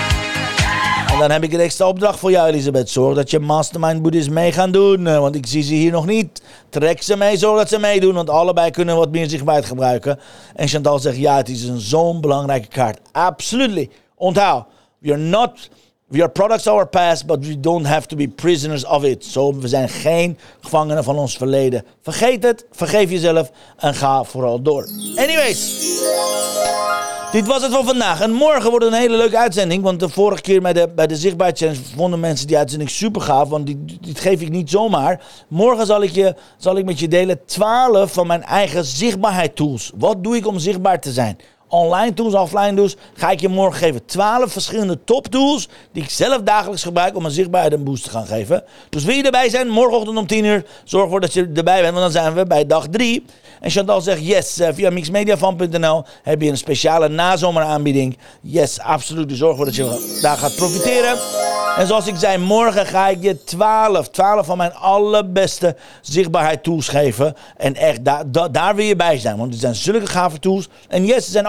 En 1.14 1.20
dan 1.20 1.32
heb 1.32 1.44
ik 1.44 1.54
een 1.54 1.60
extra 1.60 1.88
opdracht 1.88 2.20
voor 2.20 2.32
jou, 2.32 2.48
Elisabeth. 2.48 2.90
Zorg 2.90 3.16
dat 3.16 3.32
je 3.32 3.40
Mastermind 3.40 4.02
Boeddhisme 4.02 4.34
mee 4.34 4.52
gaan 4.52 4.72
doen. 4.72 5.08
Eh, 5.08 5.20
want 5.20 5.36
ik 5.36 5.46
zie 5.46 5.64
ze 5.64 5.74
hier 5.74 5.92
nog 5.92 6.06
niet. 6.06 6.42
Trek 6.70 7.02
ze 7.02 7.18
mee, 7.18 7.38
zorg 7.38 7.58
dat 7.58 7.70
ze 7.70 7.80
meedoen. 7.80 8.14
Want 8.14 8.30
allebei 8.30 8.72
kunnen 8.72 8.96
wat 8.96 9.12
meer 9.12 9.30
zichtbaarheid 9.30 9.66
gebruiken. 9.66 10.20
En 10.56 10.68
Chantal 10.68 11.00
zegt, 11.00 11.18
ja, 11.18 11.38
het 11.38 11.50
is 11.50 11.64
een 11.64 11.80
zo'n 11.80 12.22
belangrijke 12.22 12.68
kaart. 12.68 13.00
Absolutely. 13.12 13.90
Onthoud, 14.16 14.66
we 15.00 15.12
are 15.12 15.22
not... 15.22 15.70
We 16.08 16.22
are 16.22 16.32
products 16.32 16.68
of 16.68 16.74
our 16.74 16.88
past, 16.88 17.26
but 17.26 17.46
we 17.46 17.60
don't 17.60 17.86
have 17.86 18.08
to 18.08 18.16
be 18.16 18.28
prisoners 18.28 18.86
of 18.86 19.04
it. 19.04 19.26
Zo, 19.26 19.60
we 19.60 19.68
zijn 19.68 19.90
geen 19.90 20.38
gevangenen 20.62 21.04
van 21.04 21.18
ons 21.18 21.38
verleden. 21.38 21.86
Vergeet 22.02 22.44
het, 22.44 22.66
vergeef 22.72 23.10
jezelf 23.10 23.52
en 23.78 23.94
ga 23.94 24.24
vooral 24.24 24.62
door. 24.62 24.88
Anyways. 25.16 25.82
Dit 27.34 27.48
was 27.48 27.62
het 27.62 27.74
voor 27.74 27.86
vandaag. 27.86 28.22
En 28.22 28.32
morgen 28.32 28.70
wordt 28.70 28.86
een 28.86 28.94
hele 28.94 29.18
leuke 29.18 29.38
uitzending. 29.38 29.84
Want 29.84 30.00
de 30.00 30.10
vorige 30.10 30.42
keer 30.42 30.62
bij 30.62 30.74
de, 30.74 30.90
bij 30.96 31.08
de 31.08 31.16
Zichtbaar 31.16 31.52
Challenge 31.54 31.80
vonden 31.96 32.20
mensen 32.20 32.48
die 32.48 32.58
uitzending 32.58 32.90
super 32.90 33.22
gaaf. 33.22 33.50
Want 33.50 33.66
die, 33.66 33.86
dit 34.02 34.20
geef 34.20 34.42
ik 34.42 34.50
niet 34.50 34.70
zomaar. 34.70 35.22
Morgen 35.48 35.86
zal 35.86 36.04
ik, 36.04 36.12
je, 36.12 36.36
zal 36.58 36.78
ik 36.78 36.86
met 36.86 37.00
je 37.00 37.08
delen 37.08 37.46
12 37.46 38.14
van 38.14 38.28
mijn 38.28 38.44
eigen 38.44 38.86
zichtbaarheid 38.86 39.56
tools. 39.56 39.92
Wat 39.96 40.24
doe 40.24 40.36
ik 40.36 40.48
om 40.48 40.60
zichtbaar 40.60 41.00
te 41.00 41.12
zijn? 41.12 41.38
Online 41.74 42.14
tools, 42.14 42.34
offline 42.34 42.74
tools, 42.74 42.96
ga 43.14 43.30
ik 43.30 43.40
je 43.40 43.50
morgen 43.50 43.80
geven. 43.80 44.06
12 44.06 44.52
verschillende 44.52 45.04
top 45.04 45.28
tools 45.28 45.68
die 45.92 46.04
ik 46.04 46.10
zelf 46.10 46.42
dagelijks 46.42 46.84
gebruik 46.84 47.16
om 47.16 47.22
mijn 47.22 47.34
zichtbaarheid 47.34 47.74
een 47.74 47.84
boost 47.84 48.04
te 48.04 48.10
gaan 48.10 48.26
geven. 48.26 48.64
Dus 48.90 49.04
wil 49.04 49.16
je 49.16 49.24
erbij 49.24 49.50
zijn, 49.50 49.70
morgenochtend 49.70 50.18
om 50.18 50.28
10 50.28 50.46
uur, 50.46 50.66
zorg 50.84 51.04
ervoor 51.04 51.22
dat 51.22 51.34
je 51.34 51.52
erbij 51.56 51.82
bent, 51.82 51.94
want 51.94 52.14
dan 52.14 52.22
zijn 52.22 52.34
we 52.34 52.46
bij 52.46 52.66
dag 52.66 52.88
3. 52.88 53.26
En 53.62 53.70
Chantal 53.70 54.02
zegt 54.02 54.26
yes, 54.26 54.60
uh, 54.60 54.68
via 54.74 54.90
mixmediafan.nl 54.90 56.04
heb 56.24 56.42
je 56.42 56.50
een 56.50 56.58
speciale 56.58 57.08
nazomeraanbieding. 57.08 58.18
Yes, 58.42 58.80
absoluut. 58.80 59.30
Dus 59.30 59.38
zorg 59.38 59.52
ervoor 59.52 59.66
dat 59.66 59.76
je 59.76 60.20
daar 60.22 60.38
gaat 60.38 60.56
profiteren. 60.56 61.18
En 61.78 61.88
zoals 61.88 62.08
ik 62.08 62.16
zei, 62.16 62.38
morgen 62.38 62.86
ga 62.86 63.08
ik 63.08 63.24
je 63.24 63.44
12, 63.44 64.10
12 64.10 64.46
van 64.46 64.58
mijn 64.58 64.74
allerbeste 64.74 65.76
zichtbaarheid 66.02 66.64
tools 66.64 66.88
geven. 66.88 67.36
En 67.58 67.76
echt, 67.76 68.06
daar, 68.06 68.52
daar 68.52 68.76
wil 68.76 68.86
je 68.86 68.96
bij 68.96 69.18
zijn, 69.18 69.38
want 69.38 69.52
het 69.52 69.62
zijn 69.62 69.76
zulke 69.76 70.08
gave 70.08 70.40
tools. 70.40 70.68
En 70.88 71.06
yes, 71.06 71.26
ze 71.26 71.32
zijn 71.32 71.46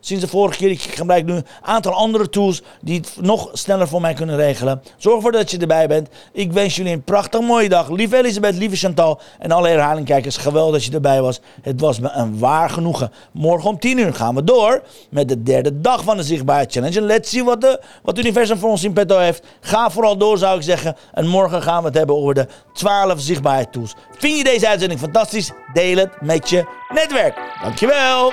sinds 0.00 0.24
de 0.24 0.30
vorige 0.30 0.58
keer. 0.58 0.70
Ik 0.70 0.80
gebruik 0.80 1.24
nu 1.24 1.32
een 1.32 1.46
aantal 1.62 1.92
andere 1.92 2.28
tools 2.28 2.62
die 2.80 2.96
het 2.96 3.16
nog 3.20 3.48
sneller 3.52 3.88
voor 3.88 4.00
mij 4.00 4.14
kunnen 4.14 4.36
regelen. 4.36 4.82
Zorg 4.96 5.16
ervoor 5.16 5.32
dat 5.32 5.50
je 5.50 5.58
erbij 5.58 5.88
bent. 5.88 6.08
Ik 6.32 6.52
wens 6.52 6.76
jullie 6.76 6.92
een 6.92 7.02
prachtig 7.02 7.40
mooie 7.40 7.68
dag. 7.68 7.90
Lieve 7.90 8.16
Elisabeth, 8.16 8.54
lieve 8.54 8.76
Chantal 8.76 9.20
en 9.38 9.50
alle 9.50 9.68
herhalingkijkers. 9.68 10.36
Geweldig 10.36 10.72
dat 10.72 10.84
je 10.84 10.92
erbij 10.92 11.22
was. 11.22 11.40
Het 11.62 11.80
was 11.80 12.00
me 12.00 12.10
een 12.12 12.38
waar 12.38 12.70
genoegen. 12.70 13.12
Morgen 13.32 13.70
om 13.70 13.78
10 13.78 13.98
uur 13.98 14.14
gaan 14.14 14.34
we 14.34 14.44
door 14.44 14.82
met 15.10 15.28
de 15.28 15.42
derde 15.42 15.80
dag 15.80 16.04
van 16.04 16.16
de 16.16 16.22
Zichtbaarheid 16.22 16.72
Challenge. 16.72 16.98
En 16.98 17.06
let's 17.06 17.30
see 17.30 17.44
wat, 17.44 17.60
de, 17.60 17.80
wat 18.02 18.16
het 18.16 18.24
universum 18.26 18.58
voor 18.58 18.70
ons 18.70 18.84
in 18.84 18.92
petto 18.92 19.18
heeft. 19.18 19.46
Ga 19.60 19.90
vooral 19.90 20.16
door 20.16 20.38
zou 20.38 20.56
ik 20.56 20.62
zeggen. 20.62 20.96
En 21.12 21.26
morgen 21.26 21.62
gaan 21.62 21.80
we 21.80 21.88
het 21.88 21.96
hebben 21.96 22.16
over 22.16 22.34
de 22.34 22.46
12 22.72 23.20
zichtbaarheid 23.20 23.72
tools. 23.72 23.94
Vind 24.18 24.36
je 24.36 24.44
deze 24.44 24.68
uitzending 24.68 25.00
fantastisch? 25.00 25.50
Deel 25.72 25.96
het 25.96 26.20
met 26.20 26.48
je 26.48 26.64
netwerk. 26.88 27.34
Dankjewel. 27.62 28.32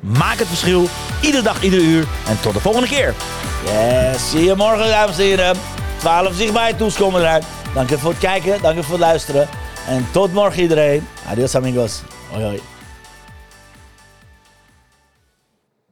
Maak 0.00 0.38
het 0.38 0.48
verschil, 0.48 0.88
iedere 1.20 1.42
dag, 1.42 1.62
iedere 1.62 1.82
uur. 1.82 2.06
En 2.28 2.40
tot 2.40 2.54
de 2.54 2.60
volgende 2.60 2.88
keer. 2.88 3.14
Yes, 3.64 4.30
zie 4.30 4.44
je 4.44 4.54
morgen, 4.54 4.88
dames 4.88 5.18
en 5.18 5.24
heren. 5.24 5.56
12 5.98 6.34
zichtbare 6.34 6.76
tools 6.76 6.94
komen 6.96 7.20
eruit. 7.20 7.44
Dank 7.74 7.90
je 7.90 7.98
voor 7.98 8.10
het 8.10 8.20
kijken, 8.20 8.62
dank 8.62 8.76
je 8.76 8.82
voor 8.82 8.92
het 8.92 9.04
luisteren. 9.04 9.48
En 9.86 10.06
tot 10.10 10.32
morgen 10.32 10.62
iedereen. 10.62 11.06
Adios 11.28 11.54
amigos. 11.54 12.00
Hoi 12.30 12.44
hoi. 12.44 12.77